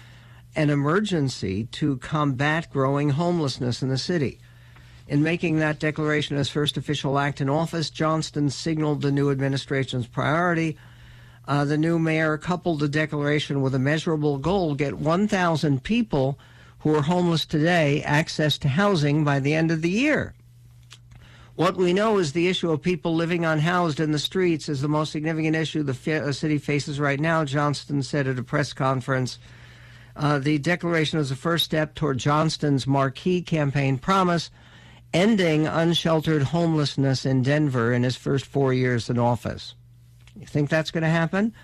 an 0.54 0.70
emergency 0.70 1.64
to 1.72 1.96
combat 1.96 2.70
growing 2.70 3.10
homelessness 3.10 3.82
in 3.82 3.88
the 3.88 3.98
city. 3.98 4.38
In 5.08 5.22
making 5.22 5.58
that 5.58 5.80
declaration 5.80 6.36
his 6.36 6.48
first 6.48 6.76
official 6.76 7.18
act 7.18 7.40
in 7.40 7.50
office, 7.50 7.90
Johnston 7.90 8.48
signaled 8.48 9.02
the 9.02 9.12
new 9.12 9.30
administration's 9.30 10.06
priority. 10.06 10.78
Uh, 11.46 11.64
the 11.64 11.76
new 11.76 11.98
mayor 11.98 12.38
coupled 12.38 12.80
the 12.80 12.88
declaration 12.88 13.60
with 13.60 13.74
a 13.74 13.78
measurable 13.78 14.38
goal 14.38 14.74
get 14.74 14.94
1,000 14.94 15.82
people 15.82 16.38
who 16.78 16.94
are 16.94 17.02
homeless 17.02 17.44
today 17.44 18.02
access 18.02 18.56
to 18.58 18.68
housing 18.68 19.24
by 19.24 19.40
the 19.40 19.52
end 19.52 19.70
of 19.70 19.82
the 19.82 19.90
year. 19.90 20.34
What 21.56 21.76
we 21.76 21.92
know 21.92 22.18
is 22.18 22.32
the 22.32 22.48
issue 22.48 22.72
of 22.72 22.82
people 22.82 23.14
living 23.14 23.44
unhoused 23.44 24.00
in 24.00 24.10
the 24.10 24.18
streets 24.18 24.68
is 24.68 24.80
the 24.80 24.88
most 24.88 25.12
significant 25.12 25.54
issue 25.54 25.84
the 25.84 25.94
fa- 25.94 26.26
uh, 26.26 26.32
city 26.32 26.58
faces 26.58 26.98
right 26.98 27.20
now, 27.20 27.44
Johnston 27.44 28.02
said 28.02 28.26
at 28.26 28.38
a 28.40 28.42
press 28.42 28.72
conference. 28.72 29.38
Uh, 30.16 30.40
the 30.40 30.58
declaration 30.58 31.20
is 31.20 31.28
the 31.28 31.36
first 31.36 31.64
step 31.64 31.94
toward 31.94 32.18
Johnston's 32.18 32.86
marquee 32.88 33.40
campaign 33.40 33.98
promise 33.98 34.50
ending 35.12 35.68
unsheltered 35.68 36.42
homelessness 36.42 37.24
in 37.24 37.42
Denver 37.42 37.92
in 37.92 38.02
his 38.02 38.16
first 38.16 38.44
four 38.44 38.74
years 38.74 39.08
in 39.08 39.16
office. 39.16 39.76
You 40.34 40.46
think 40.46 40.68
that's 40.68 40.90
going 40.90 41.04
to 41.04 41.08
happen? 41.08 41.54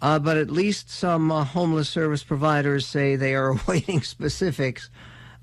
Uh, 0.00 0.18
but 0.18 0.38
at 0.38 0.50
least 0.50 0.88
some 0.90 1.30
uh, 1.30 1.44
homeless 1.44 1.90
service 1.90 2.24
providers 2.24 2.86
say 2.86 3.14
they 3.14 3.34
are 3.34 3.48
awaiting 3.68 4.00
specifics 4.00 4.88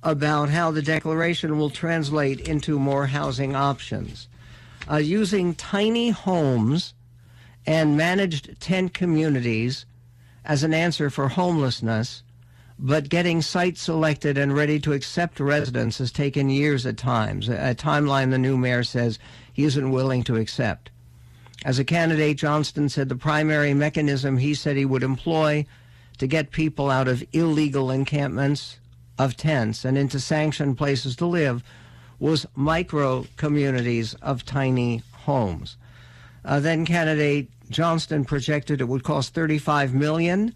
about 0.06 0.50
how 0.50 0.70
the 0.70 0.84
declaration 0.84 1.58
will 1.58 1.72
translate 1.72 2.48
into 2.48 2.78
more 2.78 3.08
housing 3.08 3.56
options. 3.56 4.28
Uh, 4.90 4.98
using 4.98 5.56
tiny 5.56 6.12
homes 6.12 6.94
and 7.66 7.98
managed 7.98 8.62
tent 8.62 8.94
communities 8.94 9.88
as 10.46 10.62
an 10.62 10.76
answer 10.76 11.10
for 11.10 11.28
homelessness, 11.28 12.22
but 12.78 13.10
getting 13.10 13.42
sites 13.42 13.82
selected 13.82 14.38
and 14.38 14.56
ready 14.56 14.80
to 14.80 14.94
accept 14.94 15.40
residents 15.40 15.98
has 15.98 16.12
taken 16.12 16.52
years 16.52 16.86
at 16.86 16.98
times, 16.98 17.50
a 17.50 17.74
timeline 17.74 18.30
the 18.30 18.38
new 18.38 18.56
mayor 18.58 18.84
says 18.84 19.18
he 19.52 19.64
isn't 19.64 19.92
willing 19.92 20.24
to 20.24 20.36
accept. 20.36 20.92
As 21.64 21.80
a 21.80 21.84
candidate, 21.84 22.38
Johnston 22.38 22.90
said 22.90 23.10
the 23.10 23.16
primary 23.16 23.74
mechanism 23.74 24.38
he 24.38 24.54
said 24.54 24.78
he 24.78 24.86
would 24.86 25.02
employ 25.02 25.66
to 26.20 26.28
get 26.28 26.52
people 26.52 26.92
out 26.92 27.08
of 27.08 27.24
illegal 27.34 27.90
encampments 27.90 28.78
of 29.18 29.38
tents 29.38 29.86
and 29.86 29.98
into 29.98 30.20
sanctioned 30.20 30.78
places 30.78 31.16
to 31.16 31.26
live 31.26 31.64
was 32.20 32.46
micro 32.56 33.26
communities 33.38 34.14
of 34.16 34.46
tiny 34.46 35.04
homes. 35.14 35.78
Uh, 36.44 36.60
then 36.60 36.86
candidate 36.86 37.50
Johnston 37.70 38.26
projected 38.26 38.82
it 38.82 38.88
would 38.88 39.04
cost 39.04 39.34
35 39.34 39.94
million 39.94 40.54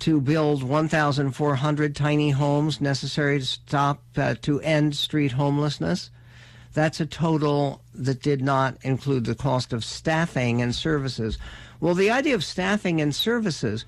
to 0.00 0.20
build 0.20 0.62
1,400 0.62 1.96
tiny 1.96 2.30
homes 2.30 2.80
necessary 2.80 3.40
to 3.40 3.44
stop 3.44 4.02
uh, 4.16 4.36
to 4.42 4.60
end 4.60 4.94
street 4.94 5.32
homelessness. 5.32 6.10
That's 6.72 7.00
a 7.00 7.06
total 7.06 7.82
that 7.94 8.22
did 8.22 8.40
not 8.40 8.76
include 8.82 9.24
the 9.24 9.34
cost 9.34 9.72
of 9.72 9.84
staffing 9.84 10.62
and 10.62 10.72
services. 10.72 11.38
Well, 11.80 11.94
the 11.94 12.10
idea 12.10 12.36
of 12.36 12.44
staffing 12.44 13.00
and 13.00 13.12
services, 13.12 13.84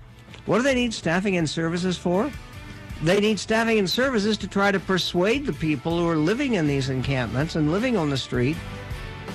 what 0.47 0.57
do 0.57 0.63
they 0.65 0.75
need 0.75 0.93
staffing 0.93 1.37
and 1.37 1.49
services 1.49 1.97
for? 1.97 2.33
They 3.03 3.19
need 3.19 3.39
staffing 3.39 3.79
and 3.79 3.89
services 3.89 4.37
to 4.39 4.49
try 4.49 4.71
to 4.71 4.79
persuade 4.79 5.47
the 5.47 5.55
people 5.55 5.99
who 5.99 6.09
are 6.09 6.17
living 6.17 6.55
in 6.55 6.67
these 6.67 6.91
encampments 6.91 7.57
and 7.57 7.73
living 7.73 7.97
on 7.97 8.11
the 8.11 8.17
street 8.17 8.57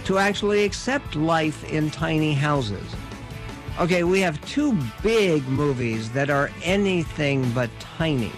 to 0.06 0.20
actually 0.20 0.64
accept 0.64 1.16
life 1.16 1.64
in 1.72 1.90
tiny 1.90 2.34
houses. 2.34 2.96
Okay, 3.80 4.04
we 4.04 4.22
have 4.22 4.40
two 4.46 4.78
big 5.02 5.48
movies 5.48 6.12
that 6.12 6.30
are 6.30 6.52
anything 6.64 7.50
but 7.52 7.72
tiny. 7.80 8.32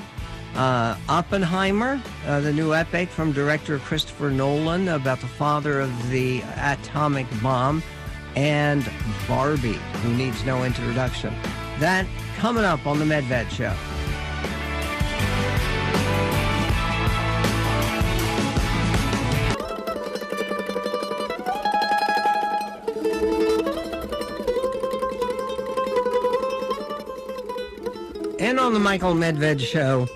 Uh, 0.55 0.97
Oppenheimer, 1.09 2.01
uh, 2.25 2.39
the 2.39 2.53
new 2.53 2.73
epic 2.73 3.09
from 3.09 3.33
director 3.33 3.79
Christopher 3.79 4.31
Nolan 4.31 4.87
about 4.87 5.19
the 5.19 5.27
father 5.27 5.81
of 5.81 6.09
the 6.09 6.41
atomic 6.55 7.27
bomb, 7.43 7.83
and 8.35 8.89
Barbie, 9.27 9.79
who 10.01 10.13
needs 10.15 10.43
no 10.45 10.63
introduction. 10.63 11.35
That 11.79 12.07
coming 12.37 12.63
up 12.63 12.87
on 12.87 12.97
the 12.97 13.05
Medved 13.05 13.51
Show. 13.51 13.75
On 28.67 28.73
the 28.73 28.79
Michael 28.81 29.13
Medved 29.13 29.61
Show, 29.61 30.09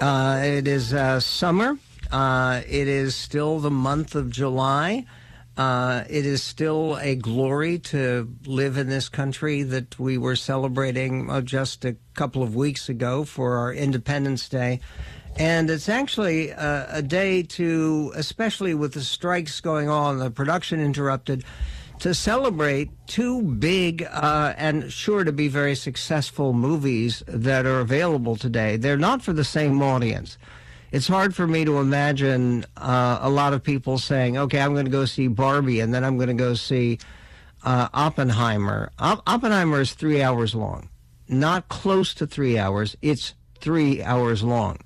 uh, 0.00 0.40
it 0.42 0.66
is 0.66 0.92
uh, 0.92 1.20
summer. 1.20 1.78
Uh, 2.10 2.60
it 2.68 2.88
is 2.88 3.14
still 3.14 3.60
the 3.60 3.70
month 3.70 4.16
of 4.16 4.30
July. 4.30 5.06
Uh, 5.56 6.02
it 6.10 6.26
is 6.26 6.42
still 6.42 6.96
a 6.96 7.14
glory 7.14 7.78
to 7.78 8.34
live 8.46 8.78
in 8.78 8.88
this 8.88 9.08
country 9.08 9.62
that 9.62 9.96
we 9.96 10.18
were 10.18 10.34
celebrating 10.34 11.30
uh, 11.30 11.40
just 11.40 11.84
a 11.84 11.94
couple 12.14 12.42
of 12.42 12.56
weeks 12.56 12.88
ago 12.88 13.22
for 13.22 13.58
our 13.58 13.72
Independence 13.72 14.48
Day. 14.48 14.80
And 15.36 15.70
it's 15.70 15.88
actually 15.88 16.52
uh, 16.52 16.86
a 16.88 17.00
day 17.00 17.44
to, 17.44 18.12
especially 18.16 18.74
with 18.74 18.94
the 18.94 19.02
strikes 19.02 19.60
going 19.60 19.88
on, 19.88 20.18
the 20.18 20.32
production 20.32 20.80
interrupted, 20.80 21.44
to 22.00 22.14
celebrate 22.14 22.90
two 23.06 23.42
big 23.42 24.06
uh, 24.10 24.54
and 24.56 24.92
sure 24.92 25.24
to 25.24 25.32
be 25.32 25.48
very 25.48 25.74
successful 25.74 26.52
movies 26.52 27.22
that 27.26 27.66
are 27.66 27.80
available 27.80 28.36
today. 28.36 28.76
They're 28.76 28.96
not 28.96 29.22
for 29.22 29.32
the 29.32 29.44
same 29.44 29.82
audience. 29.82 30.38
It's 30.90 31.08
hard 31.08 31.34
for 31.34 31.46
me 31.46 31.64
to 31.64 31.78
imagine 31.78 32.64
uh, 32.76 33.18
a 33.20 33.28
lot 33.28 33.52
of 33.52 33.62
people 33.62 33.98
saying, 33.98 34.38
okay, 34.38 34.60
I'm 34.60 34.72
going 34.72 34.86
to 34.86 34.90
go 34.90 35.04
see 35.04 35.28
Barbie 35.28 35.80
and 35.80 35.92
then 35.92 36.04
I'm 36.04 36.16
going 36.16 36.28
to 36.28 36.34
go 36.34 36.54
see 36.54 36.98
uh, 37.64 37.88
Oppenheimer. 37.92 38.90
Op- 38.98 39.22
Oppenheimer 39.26 39.80
is 39.80 39.92
three 39.92 40.22
hours 40.22 40.54
long, 40.54 40.88
not 41.28 41.68
close 41.68 42.14
to 42.14 42.26
three 42.26 42.58
hours. 42.58 42.96
It's 43.02 43.34
three 43.60 44.02
hours 44.02 44.42
long. 44.42 44.78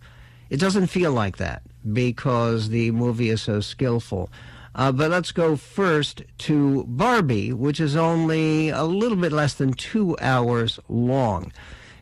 It 0.50 0.58
doesn't 0.58 0.88
feel 0.88 1.12
like 1.12 1.36
that 1.36 1.62
because 1.92 2.70
the 2.70 2.90
movie 2.90 3.30
is 3.30 3.42
so 3.42 3.60
skillful. 3.60 4.30
Uh, 4.74 4.90
but 4.90 5.10
let's 5.10 5.32
go 5.32 5.56
first 5.56 6.22
to 6.38 6.84
Barbie, 6.84 7.52
which 7.52 7.78
is 7.78 7.94
only 7.94 8.70
a 8.70 8.84
little 8.84 9.18
bit 9.18 9.32
less 9.32 9.54
than 9.54 9.74
two 9.74 10.16
hours 10.20 10.80
long. 10.88 11.52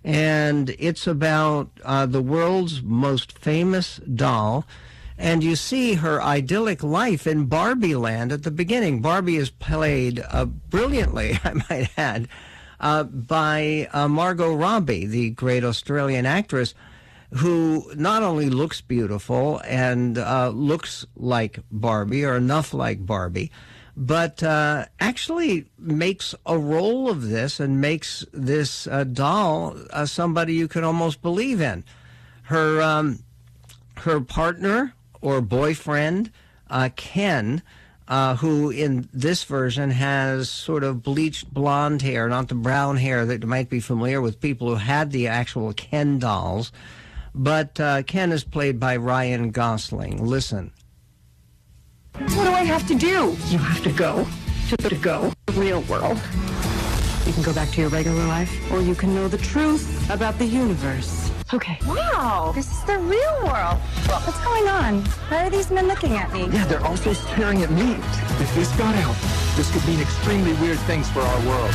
And 0.05 0.75
it's 0.79 1.07
about 1.07 1.71
uh, 1.85 2.07
the 2.07 2.23
world's 2.23 2.83
most 2.83 3.37
famous 3.37 3.97
doll. 3.99 4.67
And 5.19 5.45
you 5.45 5.57
see 5.57 5.95
her 5.95 6.23
idyllic 6.23 6.83
life 6.83 7.27
in 7.27 7.47
Barbie 7.47 7.97
land 7.97 8.33
at 8.33 8.45
the 8.45 8.51
beginning. 8.51 9.03
Barbie 9.03 9.37
is 9.37 9.51
played 9.51 10.25
uh, 10.31 10.47
brilliantly, 10.47 11.39
I 11.45 11.53
might 11.69 11.91
add, 11.99 12.29
uh, 12.79 13.03
by 13.05 13.89
uh, 13.93 14.09
Margot 14.09 14.55
Robbie, 14.55 15.05
the 15.05 15.31
great 15.31 15.65
Australian 15.65 16.25
actress 16.25 16.73
who 17.35 17.91
not 17.95 18.23
only 18.23 18.51
looks 18.51 18.81
beautiful 18.81 19.61
and 19.65 20.19
uh, 20.19 20.49
looks 20.49 21.07
like 21.17 21.61
Barbie 21.71 22.25
or 22.25 22.37
enough 22.37 22.75
like 22.75 23.07
Barbie, 23.07 23.53
but 23.97 24.43
uh, 24.43 24.87
actually 24.99 25.67
makes 25.79 26.35
a 26.47 26.59
role 26.59 27.09
of 27.09 27.29
this 27.29 27.61
and 27.61 27.81
makes 27.81 28.25
this 28.33 28.87
uh, 28.87 29.05
doll 29.05 29.77
uh, 29.91 30.07
somebody 30.07 30.55
you 30.55 30.69
can 30.69 30.85
almost 30.85 31.23
believe 31.23 31.61
in. 31.61 31.85
Her 32.45 32.83
um, 32.83 33.21
her 33.99 34.21
partner 34.21 34.95
or 35.21 35.41
boyfriend, 35.41 36.33
uh, 36.69 36.91
Ken. 36.97 37.63
Uh, 38.09 38.35
who 38.35 38.71
in 38.71 39.09
this 39.13 39.45
version 39.45 39.93
has 39.93 40.51
sort 40.51 40.83
of 40.83 41.01
bleached 41.01 41.55
blonde 41.55 42.03
hair, 42.03 42.29
not 42.29 42.49
the 42.49 42.57
brown 42.57 42.97
hair 42.97 43.25
that 43.25 43.47
might 43.47 43.71
be 43.71 43.79
familiar 43.79 44.21
with 44.21 44.41
people 44.41 44.69
who 44.69 44.75
had 44.75 45.13
the 45.13 45.29
actual 45.29 45.73
Ken 45.73 46.19
dolls. 46.19 46.73
But 47.35 47.79
uh, 47.79 48.03
Ken 48.03 48.33
is 48.33 48.45
played 48.45 48.81
by 48.81 48.97
Ryan 48.97 49.51
Gosling. 49.51 50.25
Listen. 50.25 50.73
What 52.15 52.45
do 52.45 52.51
I 52.51 52.65
have 52.65 52.87
to 52.89 52.95
do? 52.95 53.37
You 53.49 53.59
have 53.59 53.83
to 53.85 53.93
go 53.93 54.27
to 54.69 54.77
the 54.77 54.97
go, 54.97 55.33
the 55.47 55.53
real 55.53 55.81
world. 55.83 56.21
You 57.27 57.33
can 57.33 57.43
go 57.43 57.53
back 57.53 57.71
to 57.71 57.81
your 57.81 57.91
regular 57.91 58.25
life, 58.25 58.51
or 58.73 58.81
you 58.81 58.95
can 58.95 59.15
know 59.15 59.29
the 59.29 59.39
truth 59.39 60.11
about 60.11 60.39
the 60.39 60.45
universe. 60.45 61.31
Okay. 61.53 61.79
Wow, 61.87 62.53
this 62.55 62.71
is 62.71 62.85
the 62.85 62.99
real 62.99 63.37
world. 63.43 63.79
What's 64.07 64.45
going 64.45 64.69
on? 64.69 65.03
Why 65.29 65.47
are 65.47 65.51
these 65.51 65.71
men 65.71 65.89
looking 65.89 66.13
at 66.13 66.33
me? 66.33 66.47
Yeah, 66.47 66.65
they're 66.67 66.85
also 66.85 67.13
staring 67.13 67.63
at 67.63 67.71
me. 67.71 67.93
If 68.39 68.55
this 68.55 68.71
got 68.77 68.95
out, 68.97 69.17
this 69.57 69.71
could 69.73 69.87
mean 69.87 70.01
extremely 70.01 70.53
weird 70.55 70.79
things 70.81 71.11
for 71.11 71.21
our 71.21 71.47
world. 71.47 71.73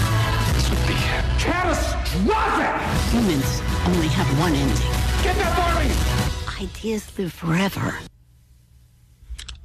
This 0.53 0.69
would 0.69 0.87
be 0.87 0.95
catastrophic! 1.39 2.81
Humans 3.11 3.61
only 3.87 4.07
have 4.07 4.39
one 4.39 4.53
ending. 4.53 5.04
Get 5.25 5.37
that 5.37 5.57
Barbie! 5.57 6.63
Ideas 6.63 7.17
live 7.17 7.33
forever. 7.33 7.97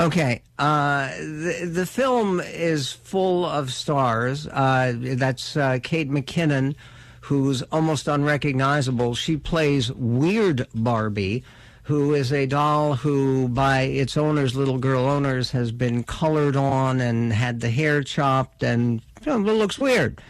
Okay, 0.00 0.40
uh, 0.58 1.08
the 1.18 1.70
the 1.70 1.84
film 1.84 2.40
is 2.40 2.92
full 2.92 3.44
of 3.44 3.70
stars. 3.70 4.46
Uh, 4.46 4.94
that's 4.96 5.58
uh, 5.58 5.78
Kate 5.82 6.10
McKinnon, 6.10 6.76
who's 7.20 7.60
almost 7.64 8.08
unrecognizable. 8.08 9.14
She 9.14 9.36
plays 9.36 9.92
Weird 9.92 10.66
Barbie, 10.74 11.44
who 11.82 12.14
is 12.14 12.32
a 12.32 12.46
doll 12.46 12.94
who, 12.94 13.46
by 13.46 13.82
its 13.82 14.16
owners, 14.16 14.56
little 14.56 14.78
girl 14.78 15.04
owners, 15.04 15.50
has 15.50 15.72
been 15.72 16.04
colored 16.04 16.56
on 16.56 17.02
and 17.02 17.34
had 17.34 17.60
the 17.60 17.68
hair 17.68 18.02
chopped 18.02 18.62
and 18.62 19.02
you 19.26 19.38
know, 19.38 19.50
it 19.50 19.54
looks 19.58 19.78
weird. 19.78 20.22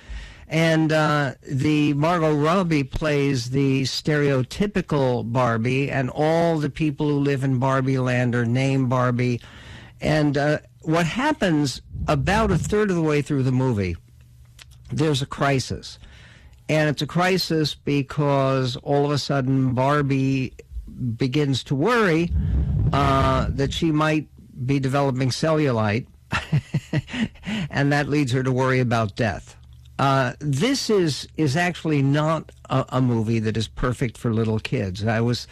And 0.51 0.91
uh, 0.91 1.35
the 1.49 1.95
Margot 1.95 2.35
Robbie 2.35 2.83
plays 2.83 3.51
the 3.51 3.83
stereotypical 3.83 5.31
Barbie, 5.33 5.89
and 5.89 6.11
all 6.11 6.59
the 6.59 6.69
people 6.69 7.09
who 7.09 7.21
live 7.21 7.45
in 7.45 7.61
Barbie 7.61 7.99
land 7.99 8.35
are 8.35 8.45
named 8.45 8.89
Barbie. 8.89 9.41
And 10.01 10.37
uh, 10.37 10.59
what 10.83 11.07
happens 11.07 11.83
about 12.09 12.51
a 12.51 12.59
third 12.59 12.91
of 12.91 12.97
the 12.97 13.03
way 13.03 13.23
through 13.23 13.45
the 13.45 13.53
movie, 13.53 13.97
there's 14.91 15.23
a 15.23 15.27
crisis. 15.27 16.01
And 16.69 16.89
it's 16.89 17.03
a 17.03 17.07
crisis 17.07 17.77
because 17.77 18.75
all 18.77 19.05
of 19.05 19.13
a 19.13 19.19
sudden 19.19 19.73
Barbie 19.73 20.55
begins 21.17 21.63
to 21.65 21.77
worry 21.77 22.33
uh, 22.93 23.47
that 23.51 23.73
she 23.73 23.93
might 23.93 24.27
be 24.67 24.81
developing 24.81 25.31
cellulite, 25.31 26.09
and 27.71 27.93
that 27.93 28.09
leads 28.09 28.33
her 28.33 28.43
to 28.43 28.51
worry 28.51 28.81
about 28.81 29.15
death. 29.15 29.57
Uh, 30.01 30.33
this 30.39 30.89
is 30.89 31.29
is 31.37 31.59
actually 31.59 32.01
not 32.01 32.51
a, 32.71 32.87
a, 32.89 33.03
movie 33.03 33.39
that 33.39 33.55
is 33.55 33.69
perfect 33.69 34.17
for 34.17 34.33
little 34.33 34.59
kids. 34.59 35.07
I 35.07 35.21
was 35.21 35.47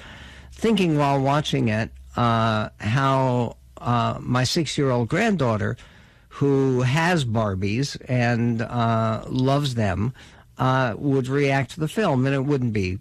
thinking 0.52 0.96
while 0.96 1.20
watching 1.20 1.68
it 1.68 1.90
uh, 2.16 2.70
how 2.80 3.58
uh, 3.76 4.16
my 4.22 4.44
six 4.44 4.78
year 4.78 4.88
old 4.88 5.10
granddaughter, 5.10 5.76
who 6.30 6.80
has 6.80 7.26
Barbies 7.26 8.00
and 8.08 8.62
uh, 8.62 9.22
loves 9.28 9.74
them, 9.74 10.14
uh, 10.56 10.94
would 10.96 11.28
react 11.28 11.72
to 11.72 11.80
the 11.80 11.86
film, 11.86 12.24
and 12.24 12.34
it 12.34 12.46
wouldn't 12.46 12.72
be 12.72 12.98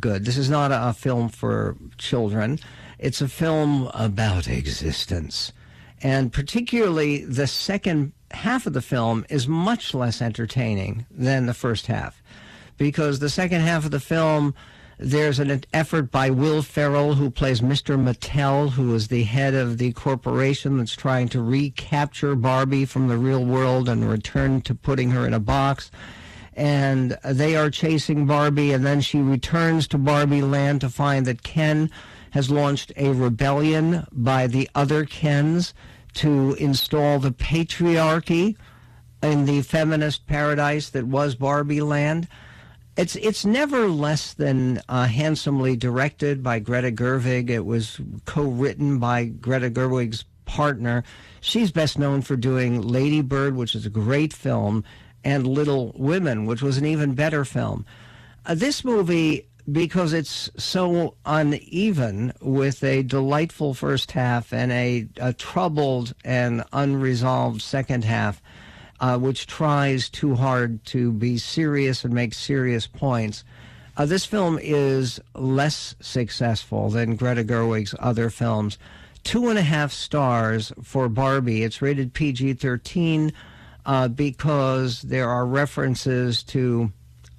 good. 0.00 0.24
This 0.24 0.38
is 0.38 0.48
not 0.48 0.72
a, 0.72 0.88
a 0.88 0.92
film 0.94 1.28
for 1.28 1.76
children. 1.98 2.58
It's 2.98 3.20
a 3.20 3.28
film 3.28 3.90
about 3.92 4.48
existence. 4.48 5.52
And 6.00 6.32
particularly 6.32 7.26
the 7.26 7.46
second 7.46 8.12
half 8.30 8.66
of 8.66 8.72
the 8.72 8.82
film 8.82 9.24
is 9.28 9.48
much 9.48 9.94
less 9.94 10.20
entertaining 10.20 11.06
than 11.10 11.46
the 11.46 11.54
first 11.54 11.86
half. 11.86 12.22
Because 12.76 13.18
the 13.18 13.30
second 13.30 13.62
half 13.62 13.84
of 13.84 13.90
the 13.90 14.00
film, 14.00 14.54
there's 14.98 15.38
an 15.38 15.62
effort 15.72 16.10
by 16.10 16.30
Will 16.30 16.62
Ferrell, 16.62 17.14
who 17.14 17.30
plays 17.30 17.60
Mr. 17.60 17.96
Mattel, 17.96 18.70
who 18.70 18.94
is 18.94 19.08
the 19.08 19.24
head 19.24 19.54
of 19.54 19.78
the 19.78 19.92
corporation 19.92 20.78
that's 20.78 20.96
trying 20.96 21.28
to 21.28 21.42
recapture 21.42 22.34
Barbie 22.34 22.84
from 22.84 23.08
the 23.08 23.16
real 23.16 23.44
world 23.44 23.88
and 23.88 24.08
return 24.08 24.60
to 24.62 24.74
putting 24.74 25.10
her 25.10 25.26
in 25.26 25.34
a 25.34 25.40
box. 25.40 25.90
And 26.54 27.16
they 27.24 27.54
are 27.54 27.70
chasing 27.70 28.26
Barbie, 28.26 28.72
and 28.72 28.84
then 28.84 29.00
she 29.00 29.18
returns 29.20 29.86
to 29.88 29.98
Barbie 29.98 30.42
land 30.42 30.80
to 30.80 30.88
find 30.88 31.26
that 31.26 31.44
Ken 31.44 31.90
has 32.32 32.50
launched 32.50 32.92
a 32.96 33.12
rebellion 33.12 34.04
by 34.12 34.48
the 34.48 34.68
other 34.74 35.04
Kens 35.04 35.72
to 36.18 36.54
install 36.54 37.20
the 37.20 37.30
patriarchy 37.30 38.56
in 39.22 39.44
the 39.44 39.62
feminist 39.62 40.26
paradise 40.26 40.90
that 40.90 41.06
was 41.06 41.36
Barbie 41.36 41.80
Land. 41.80 42.26
It's 42.96 43.14
it's 43.14 43.44
never 43.44 43.86
less 43.86 44.34
than 44.34 44.82
uh, 44.88 45.06
handsomely 45.06 45.76
directed 45.76 46.42
by 46.42 46.58
Greta 46.58 46.90
Gerwig. 46.90 47.50
It 47.50 47.64
was 47.64 48.00
co-written 48.24 48.98
by 48.98 49.26
Greta 49.26 49.70
Gerwig's 49.70 50.24
partner. 50.44 51.04
She's 51.40 51.70
best 51.70 52.00
known 52.00 52.22
for 52.22 52.34
doing 52.34 52.82
Lady 52.82 53.20
Bird, 53.20 53.54
which 53.54 53.76
is 53.76 53.86
a 53.86 53.90
great 53.90 54.32
film, 54.32 54.82
and 55.22 55.46
Little 55.46 55.92
Women, 55.94 56.46
which 56.46 56.62
was 56.62 56.78
an 56.78 56.86
even 56.86 57.14
better 57.14 57.44
film. 57.44 57.86
Uh, 58.44 58.56
this 58.56 58.84
movie 58.84 59.46
because 59.70 60.12
it's 60.12 60.50
so 60.56 61.14
uneven 61.26 62.32
with 62.40 62.82
a 62.82 63.02
delightful 63.02 63.74
first 63.74 64.12
half 64.12 64.52
and 64.52 64.72
a, 64.72 65.06
a 65.20 65.32
troubled 65.32 66.14
and 66.24 66.64
unresolved 66.72 67.60
second 67.60 68.04
half, 68.04 68.40
uh, 69.00 69.18
which 69.18 69.46
tries 69.46 70.08
too 70.08 70.34
hard 70.34 70.84
to 70.86 71.12
be 71.12 71.36
serious 71.36 72.04
and 72.04 72.14
make 72.14 72.32
serious 72.32 72.86
points. 72.86 73.44
Uh, 73.96 74.06
this 74.06 74.24
film 74.24 74.58
is 74.62 75.20
less 75.34 75.94
successful 76.00 76.88
than 76.88 77.16
Greta 77.16 77.44
Gerwig's 77.44 77.94
other 77.98 78.30
films. 78.30 78.78
Two 79.24 79.48
and 79.48 79.58
a 79.58 79.62
half 79.62 79.92
stars 79.92 80.72
for 80.82 81.08
Barbie. 81.08 81.62
It's 81.62 81.82
rated 81.82 82.14
PG 82.14 82.54
13 82.54 83.32
uh, 83.84 84.08
because 84.08 85.02
there 85.02 85.28
are 85.28 85.44
references 85.44 86.42
to 86.44 86.92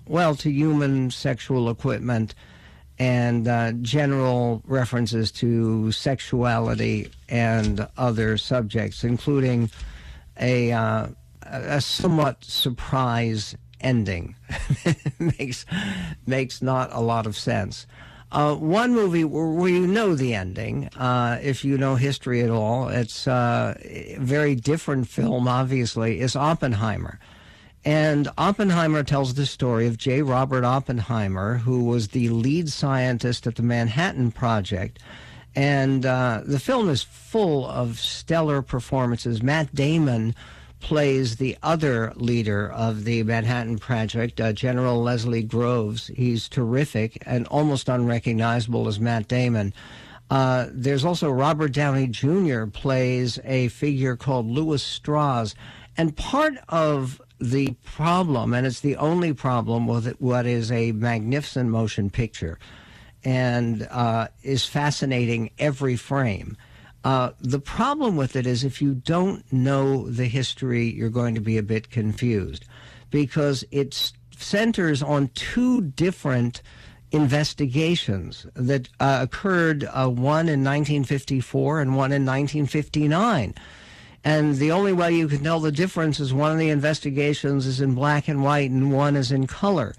well, 0.10 0.36
to 0.36 0.52
human 0.52 1.12
sexual 1.12 1.70
equipment 1.70 2.34
and 2.98 3.48
uh, 3.48 3.72
general 3.82 4.62
references 4.66 5.32
to 5.32 5.92
sexuality 5.92 7.10
and 7.30 7.88
other 7.98 8.38
subjects, 8.38 9.04
including 9.04 9.70
a, 10.40 10.72
uh, 10.72 11.08
a 11.44 11.80
somewhat 11.80 12.44
surprise 12.44 13.56
ending. 13.80 14.36
makes 15.20 15.66
makes 16.26 16.62
not 16.62 16.90
a 16.92 17.00
lot 17.00 17.26
of 17.26 17.38
sense. 17.38 17.88
Uh, 18.32 18.54
one 18.56 18.94
movie 18.94 19.24
where, 19.24 19.48
where, 19.48 19.70
you 19.70 19.88
know 19.88 20.14
the 20.14 20.36
ending, 20.36 20.88
uh, 20.98 21.40
if 21.42 21.66
you 21.66 21.78
know 21.78 21.96
history 21.96 22.42
at 22.42 22.52
all, 22.52 22.88
it's 22.88 23.28
uh, 23.28 23.76
a 23.82 24.18
very 24.20 24.54
different 24.54 25.08
film, 25.08 25.48
obviously, 25.48 26.20
is 26.20 26.36
Oppenheimer. 26.36 27.20
And 27.86 28.28
Oppenheimer 28.38 29.04
tells 29.04 29.34
the 29.34 29.46
story 29.46 29.88
of 29.88 29.98
J. 29.98 30.22
Robert 30.22 30.64
Oppenheimer, 30.64 31.58
who 31.58 31.86
was 31.86 32.10
the 32.10 32.30
lead 32.30 32.70
scientist 32.70 33.48
at 33.48 33.56
the 33.56 33.64
Manhattan 33.64 34.32
Project. 34.32 35.00
And 35.56 36.06
uh, 36.06 36.42
the 36.46 36.60
film 36.60 36.90
is 36.90 37.04
full 37.04 37.66
of 37.66 38.00
stellar 38.00 38.62
performances. 38.62 39.42
Matt 39.42 39.74
Damon 39.74 40.36
plays 40.80 41.38
the 41.38 41.58
other 41.64 42.14
leader 42.16 42.72
of 42.72 43.04
the 43.04 43.24
Manhattan 43.24 43.78
Project, 43.80 44.40
uh, 44.40 44.54
General 44.54 45.02
Leslie 45.02 45.44
Groves. 45.44 46.08
He's 46.16 46.48
terrific 46.48 47.22
and 47.26 47.48
almost 47.48 47.90
unrecognizable 47.90 48.88
as 48.88 49.00
Matt 49.00 49.28
Damon. 49.28 49.74
Uh, 50.30 50.68
there's 50.72 51.04
also 51.04 51.32
Robert 51.32 51.72
Downey 51.72 52.08
Jr. 52.08 52.66
plays 52.66 53.40
a 53.44 53.70
figure 53.70 54.16
called 54.16 54.48
Lewis 54.48 54.84
Strauss. 54.84 55.56
And 55.98 56.16
part 56.16 56.54
of 56.70 57.22
the 57.40 57.76
problem, 57.84 58.54
and 58.54 58.68
it's 58.68 58.82
the 58.82 58.98
only 58.98 59.34
problem 59.34 59.88
with 59.88 60.20
what 60.20 60.46
is 60.46 60.72
a 60.72 60.92
magnificent 60.92 61.70
motion 61.70 62.10
picture 62.10 62.60
and 63.24 63.88
uh, 63.92 64.28
is 64.44 64.66
fascinating 64.66 65.52
every 65.60 65.96
frame. 65.96 66.58
Uh, 67.04 67.32
the 67.40 67.60
problem 67.60 68.18
with 68.18 68.36
it 68.36 68.46
is 68.46 68.64
if 68.64 68.82
you 68.82 68.94
don't 68.94 69.52
know 69.52 70.10
the 70.10 70.26
history, 70.26 70.90
you're 70.90 71.10
going 71.10 71.36
to 71.36 71.42
be 71.42 71.58
a 71.58 71.64
bit 71.64 71.90
confused 71.90 72.66
because 73.10 73.64
it 73.72 74.12
centers 74.38 75.02
on 75.02 75.30
two 75.30 75.82
different 75.82 76.62
investigations 77.12 78.46
that 78.54 78.90
uh, 79.00 79.20
occurred, 79.22 79.84
uh, 79.86 80.08
one 80.08 80.48
in 80.48 80.64
1954 80.64 81.82
and 81.82 81.92
one 81.96 82.12
in 82.12 82.26
1959. 82.26 83.56
And 84.24 84.56
the 84.56 84.72
only 84.72 84.94
way 84.94 85.14
you 85.14 85.28
can 85.28 85.44
tell 85.44 85.60
the 85.60 85.72
difference 85.72 86.20
is 86.20 86.34
one 86.34 86.52
of 86.52 86.58
the 86.58 86.70
investigations 86.70 87.66
is 87.66 87.80
in 87.80 87.96
black 87.96 88.28
and 88.28 88.44
white 88.44 88.70
and 88.70 88.92
one 88.92 89.16
is 89.16 89.32
in 89.32 89.48
color. 89.48 89.96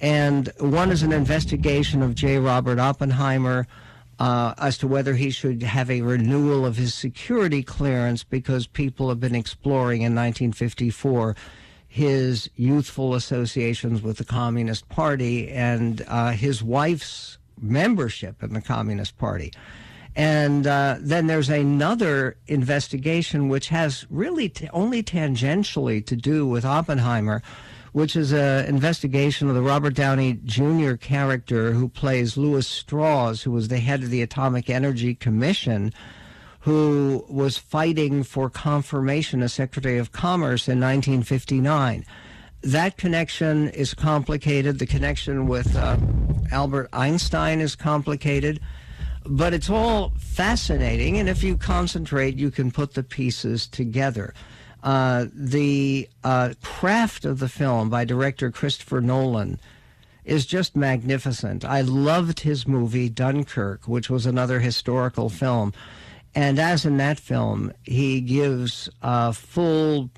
And 0.00 0.52
one 0.58 0.90
is 0.90 1.02
an 1.02 1.12
investigation 1.12 2.02
of 2.02 2.14
J. 2.14 2.38
Robert 2.38 2.78
Oppenheimer 2.78 3.66
uh, 4.18 4.54
as 4.58 4.78
to 4.78 4.86
whether 4.86 5.14
he 5.14 5.30
should 5.30 5.62
have 5.62 5.90
a 5.90 6.02
renewal 6.02 6.64
of 6.64 6.76
his 6.76 6.94
security 6.94 7.62
clearance 7.62 8.24
because 8.24 8.66
people 8.66 9.08
have 9.08 9.20
been 9.20 9.34
exploring 9.34 10.02
in 10.02 10.14
1954 10.14 11.36
his 11.88 12.50
youthful 12.56 13.14
associations 13.14 14.02
with 14.02 14.18
the 14.18 14.24
Communist 14.24 14.86
Party 14.90 15.48
and 15.48 16.04
uh, 16.08 16.32
his 16.32 16.62
wife's 16.62 17.38
membership 17.58 18.42
in 18.42 18.52
the 18.52 18.60
Communist 18.60 19.16
Party. 19.16 19.50
And 20.16 20.66
uh, 20.66 20.96
then 20.98 21.26
there's 21.26 21.50
another 21.50 22.38
investigation 22.46 23.50
which 23.50 23.68
has 23.68 24.06
really 24.08 24.48
t- 24.48 24.66
only 24.72 25.02
tangentially 25.02 26.04
to 26.06 26.16
do 26.16 26.46
with 26.46 26.64
Oppenheimer, 26.64 27.42
which 27.92 28.16
is 28.16 28.32
an 28.32 28.64
investigation 28.64 29.50
of 29.50 29.54
the 29.54 29.60
Robert 29.60 29.92
Downey 29.92 30.40
Jr. 30.42 30.94
character 30.94 31.72
who 31.72 31.90
plays 31.90 32.38
Lewis 32.38 32.66
Strauss, 32.66 33.42
who 33.42 33.50
was 33.50 33.68
the 33.68 33.78
head 33.78 34.02
of 34.02 34.08
the 34.08 34.22
Atomic 34.22 34.70
Energy 34.70 35.14
Commission, 35.14 35.92
who 36.60 37.22
was 37.28 37.58
fighting 37.58 38.22
for 38.22 38.48
confirmation 38.48 39.42
as 39.42 39.52
Secretary 39.52 39.98
of 39.98 40.12
Commerce 40.12 40.66
in 40.66 40.80
1959. 40.80 42.06
That 42.62 42.96
connection 42.96 43.68
is 43.68 43.92
complicated. 43.92 44.78
The 44.78 44.86
connection 44.86 45.46
with 45.46 45.76
uh, 45.76 45.98
Albert 46.50 46.88
Einstein 46.94 47.60
is 47.60 47.76
complicated 47.76 48.60
but 49.28 49.54
it's 49.54 49.70
all 49.70 50.12
fascinating, 50.18 51.18
and 51.18 51.28
if 51.28 51.42
you 51.42 51.56
concentrate, 51.56 52.36
you 52.36 52.50
can 52.50 52.70
put 52.70 52.94
the 52.94 53.02
pieces 53.02 53.66
together. 53.66 54.34
Uh, 54.82 55.26
the 55.32 56.08
uh, 56.22 56.54
craft 56.62 57.24
of 57.24 57.38
the 57.38 57.48
film 57.48 57.90
by 57.90 58.04
director 58.04 58.50
Christopher 58.50 59.00
Nolan 59.00 59.58
is 60.24 60.46
just 60.46 60.76
magnificent. 60.76 61.64
I 61.64 61.80
loved 61.80 62.40
his 62.40 62.66
movie 62.66 63.08
Dunkirk, 63.08 63.86
which 63.86 64.10
was 64.10 64.26
another 64.26 64.60
historical 64.60 65.28
film. 65.28 65.72
And 66.34 66.58
as 66.58 66.84
in 66.84 66.98
that 66.98 67.18
film, 67.18 67.72
he 67.84 68.20
gives 68.20 68.88
uh, 69.02 69.32
full 69.32 70.10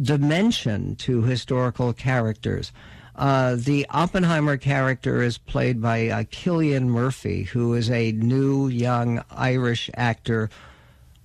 dimension 0.00 0.96
to 0.96 1.22
historical 1.22 1.92
characters. 1.92 2.72
Uh, 3.14 3.56
the 3.56 3.86
Oppenheimer 3.90 4.56
character 4.56 5.22
is 5.22 5.36
played 5.36 5.82
by 5.82 6.08
uh, 6.08 6.22
Cillian 6.24 6.86
Murphy, 6.86 7.42
who 7.42 7.74
is 7.74 7.90
a 7.90 8.12
new 8.12 8.68
young 8.68 9.22
Irish 9.30 9.90
actor 9.94 10.48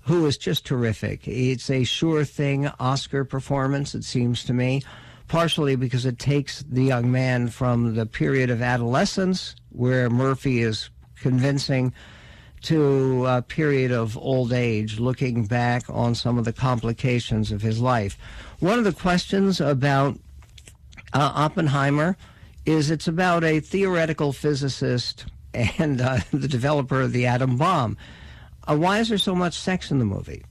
who 0.02 0.26
is 0.26 0.38
just 0.38 0.66
terrific. 0.66 1.28
It's 1.28 1.70
a 1.70 1.84
sure 1.84 2.26
thing 2.26 2.68
Oscar 2.80 3.26
performance, 3.26 3.96
it 3.96 4.04
seems 4.04 4.44
to 4.46 4.54
me, 4.54 4.84
partially 5.28 5.76
because 5.76 6.06
it 6.06 6.20
takes 6.20 6.64
the 6.64 6.84
young 6.84 7.12
man 7.12 7.50
from 7.50 7.96
the 7.96 8.06
period 8.06 8.50
of 8.50 8.62
adolescence, 8.62 9.56
where 9.70 10.10
Murphy 10.10 10.62
is 10.62 10.90
convincing, 11.22 11.94
to 12.64 13.26
a 13.26 13.42
period 13.42 13.92
of 13.92 14.18
old 14.18 14.52
age, 14.52 15.00
looking 15.00 15.46
back 15.46 15.84
on 15.90 16.16
some 16.16 16.38
of 16.38 16.46
the 16.46 16.54
complications 16.54 17.52
of 17.52 17.62
his 17.62 17.80
life. 17.80 18.18
One 18.60 18.80
of 18.80 18.86
the 18.86 18.94
questions 18.94 19.62
about 19.62 20.18
uh, 21.14 21.32
Oppenheimer 21.36 22.18
is 22.66 22.91
it's 22.91 23.08
about 23.08 23.43
a 23.43 23.60
theoretical 23.60 24.34
physicist 24.34 25.26
and 25.53 26.01
uh, 26.01 26.20
the 26.32 26.47
developer 26.47 27.01
of 27.01 27.14
the 27.14 27.26
atom 27.26 27.58
bomb. 27.58 27.97
Uh, 28.70 28.76
why 28.76 28.99
is 28.99 29.10
there 29.10 29.18
so 29.18 29.34
much 29.34 29.58
sex 29.58 29.91
in 29.91 29.99
the 29.99 30.05
movie? 30.05 30.43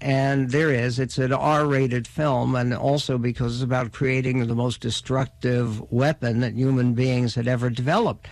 And 0.00 0.50
there 0.50 0.70
is. 0.70 0.98
It's 0.98 1.16
an 1.18 1.32
R 1.32 1.64
rated 1.64 2.08
film, 2.08 2.56
and 2.56 2.74
also 2.74 3.18
because 3.18 3.54
it's 3.54 3.62
about 3.62 3.92
creating 3.92 4.46
the 4.46 4.54
most 4.54 4.80
destructive 4.80 5.80
weapon 5.92 6.40
that 6.40 6.54
human 6.54 6.94
beings 6.94 7.36
had 7.36 7.46
ever 7.46 7.70
developed. 7.70 8.26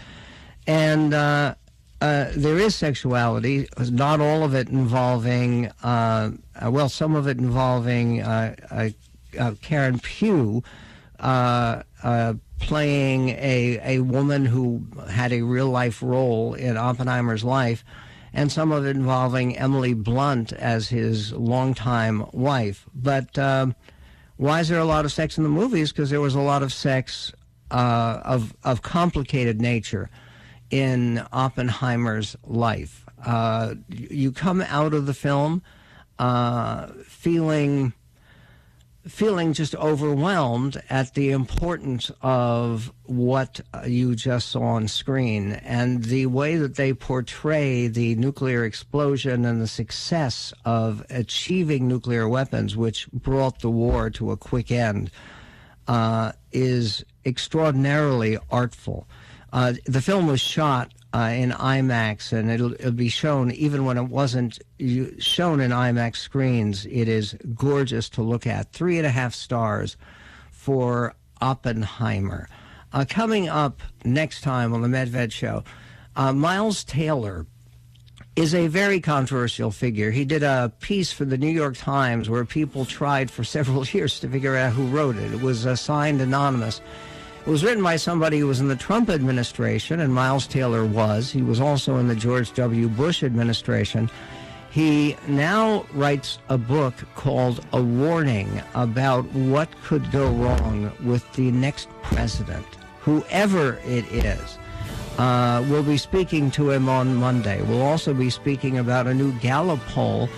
And 0.67 1.15
uh, 1.15 1.55
uh, 2.01 2.27
there 2.35 2.59
is 2.59 2.75
sexuality, 2.75 3.69
not 3.79 4.21
all 4.21 4.43
of 4.43 4.55
it 4.55 4.69
involving, 4.69 5.67
uh, 5.83 6.33
uh, 6.61 6.71
well, 6.71 6.89
some 6.89 7.15
of 7.15 7.29
it 7.29 7.39
involving 7.39 8.21
Karen 9.63 9.99
Pugh, 10.01 10.63
uh, 11.21 11.83
uh, 12.03 12.35
playing 12.59 13.31
a, 13.31 13.81
a 13.97 14.01
woman 14.01 14.45
who 14.45 14.83
had 15.11 15.33
a 15.33 15.43
real 15.43 15.69
life 15.69 16.03
role 16.03 16.55
in 16.55 16.77
Oppenheimer's 16.77 17.45
life, 17.45 17.85
and 18.33 18.51
some 18.51 18.73
of 18.73 18.87
it 18.87 18.97
involving 18.97 19.57
Emily 19.57 19.95
Blunt 19.95 20.53
as 20.53 20.89
his 20.89 21.33
longtime 21.33 22.27
wife. 22.33 22.87
But 22.95 23.39
um, 23.39 23.75
why 24.37 24.61
is 24.61 24.69
there 24.69 24.79
a 24.79 24.85
lot 24.85 25.05
of 25.05 25.13
sex 25.13 25.37
in 25.37 25.45
the 25.45 25.51
movies? 25.51 25.93
Because 25.93 26.11
there 26.11 26.21
was 26.21 26.35
a 26.35 26.41
lot 26.41 26.63
of 26.63 26.73
sex 26.73 27.33
uh, 27.71 28.21
of, 28.25 28.55
of 28.65 28.83
complicated 28.83 29.61
nature 29.61 30.11
in 30.71 31.23
Oppenheimer's 31.33 32.37
life. 32.47 33.05
Uh, 33.25 33.75
you 33.89 34.33
come 34.33 34.63
out 34.63 34.95
of 34.95 35.07
the 35.07 35.15
film 35.15 35.63
uh, 36.19 36.87
feeling 37.05 37.93
feeling 39.07 39.53
just 39.53 39.75
overwhelmed 39.77 40.81
at 40.91 41.15
the 41.15 41.31
importance 41.31 42.11
of 42.21 42.93
what 43.05 43.61
uh, 43.73 43.83
you 43.87 44.15
just 44.15 44.51
saw 44.51 44.63
on 44.63 44.87
screen 44.87 45.53
and 45.53 46.05
the 46.05 46.27
way 46.27 46.57
that 46.57 46.77
they 46.77 46.93
portray 46.93 47.89
the 47.89 48.15
nuclear 48.17 48.65
explosion 48.65 49.45
and 49.45 49.61
the 49.61 49.67
success 49.67 50.53
of 50.65 51.05
achieving 51.09 51.89
nuclear 51.89 52.29
weapons, 52.29 52.77
which 52.77 53.11
brought 53.11 53.61
the 53.61 53.71
war 53.71 54.11
to 54.11 54.31
a 54.31 54.37
quick 54.37 54.71
end, 54.71 55.11
uh, 55.89 56.33
is 56.53 57.05
extraordinarily 57.25 58.39
artful. 58.51 59.09
Uh, 59.53 59.73
the 59.87 60.03
film 60.03 60.27
was 60.27 60.41
shot 60.41 60.93
uh, 61.13 61.33
in 61.35 61.51
IMAX, 61.51 62.33
and 62.33 62.51
it'll, 62.51 62.73
it'll, 62.75 62.93
be 62.93 63.09
shown 63.09 63.51
even 63.53 63.85
when 63.85 63.97
it 63.97 64.05
wasn't 64.05 64.61
shown 65.19 65.61
in 65.61 65.71
IMAX 65.73 66.17
screens. 66.17 66.87
It 66.87 67.09
is 67.09 67.35
gorgeous 67.55 68.09
to 68.11 68.23
look 68.23 68.47
at. 68.47 68.73
Three 68.73 68.97
and 68.97 69.07
a 69.07 69.11
half 69.11 69.35
stars 69.35 69.97
for 70.53 71.15
Oppenheimer. 71.41 72.49
Uh, 72.93 73.05
coming 73.09 73.49
up 73.49 73.83
next 74.05 74.43
time 74.43 74.73
on 74.73 74.83
the 74.83 74.89
Medved 74.89 75.33
Show, 75.33 75.65
uh, 76.17 76.33
Miles 76.33 76.85
Taylor 76.85 77.47
is 78.37 78.55
a 78.55 78.69
very 78.69 79.01
controversial 79.01 79.71
figure. 79.71 80.11
He 80.11 80.25
did 80.25 80.43
a 80.43 80.73
piece 80.81 81.13
for 81.13 81.25
the 81.25 81.39
New 81.39 81.49
York 81.49 81.77
Times 81.77 82.31
where 82.31 82.45
people 82.45 82.85
tried 82.85 83.31
for 83.31 83.43
several 83.57 83.85
years 83.85 84.21
to 84.21 84.29
figure 84.29 84.57
out 84.57 84.73
who 84.73 84.87
wrote 84.87 85.17
it. 85.17 85.33
It 85.33 85.41
was 85.41 85.67
signed 85.81 86.21
anonymous. 86.21 86.81
It 87.41 87.47
was 87.47 87.65
written 87.65 87.83
by 87.83 87.97
somebody 87.97 88.39
who 88.39 88.47
was 88.47 88.61
in 88.61 88.69
the 88.69 88.77
Trump 88.77 89.09
administration, 89.09 90.01
and 90.01 90.13
Miles 90.13 90.47
Taylor 90.47 90.85
was. 90.85 91.31
He 91.31 91.41
was 91.41 91.59
also 91.59 91.97
in 91.97 92.07
the 92.07 92.15
George 92.15 92.53
W. 92.53 92.87
Bush 92.89 93.23
administration. 93.23 94.11
He 94.71 95.17
now 95.27 95.87
writes 95.95 96.39
a 96.51 96.59
book 96.59 96.95
called 97.17 97.65
A 97.73 97.83
Warning 97.83 98.63
about 98.75 99.25
what 99.33 99.69
could 99.83 100.13
go 100.13 100.31
wrong 100.31 100.93
with 101.03 101.31
the 101.33 101.51
next 101.51 101.89
president, 102.03 102.67
whoever 103.01 103.81
it 103.87 104.05
is. 104.13 104.59
Uh, 105.19 105.65
we'll 105.69 105.83
be 105.83 105.97
speaking 105.97 106.51
to 106.53 106.71
him 106.71 106.91
on 106.91 107.17
Monday. 107.17 107.63
We'll 107.63 107.83
also 107.83 108.13
be 108.13 108.31
speaking 108.31 108.79
about 108.79 109.07
a 109.07 109.15
new 109.15 109.33
Gallup 109.41 109.81
poll 109.89 110.29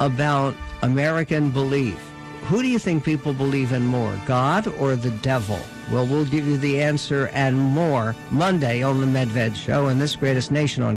about 0.00 0.54
American 0.82 1.50
belief. 1.50 1.98
Who 2.44 2.62
do 2.62 2.68
you 2.68 2.78
think 2.78 3.04
people 3.04 3.34
believe 3.34 3.72
in 3.72 3.86
more, 3.86 4.18
God 4.26 4.66
or 4.78 4.96
the 4.96 5.10
devil? 5.10 5.60
Well, 5.90 6.06
we'll 6.06 6.24
give 6.24 6.46
you 6.46 6.56
the 6.56 6.82
answer 6.82 7.28
and 7.32 7.56
more 7.58 8.14
Monday 8.30 8.82
on 8.82 9.00
the 9.00 9.06
Medved 9.06 9.56
Show 9.56 9.86
and 9.86 10.00
this 10.00 10.14
greatest 10.14 10.50
nation 10.50 10.82
on 10.82 10.94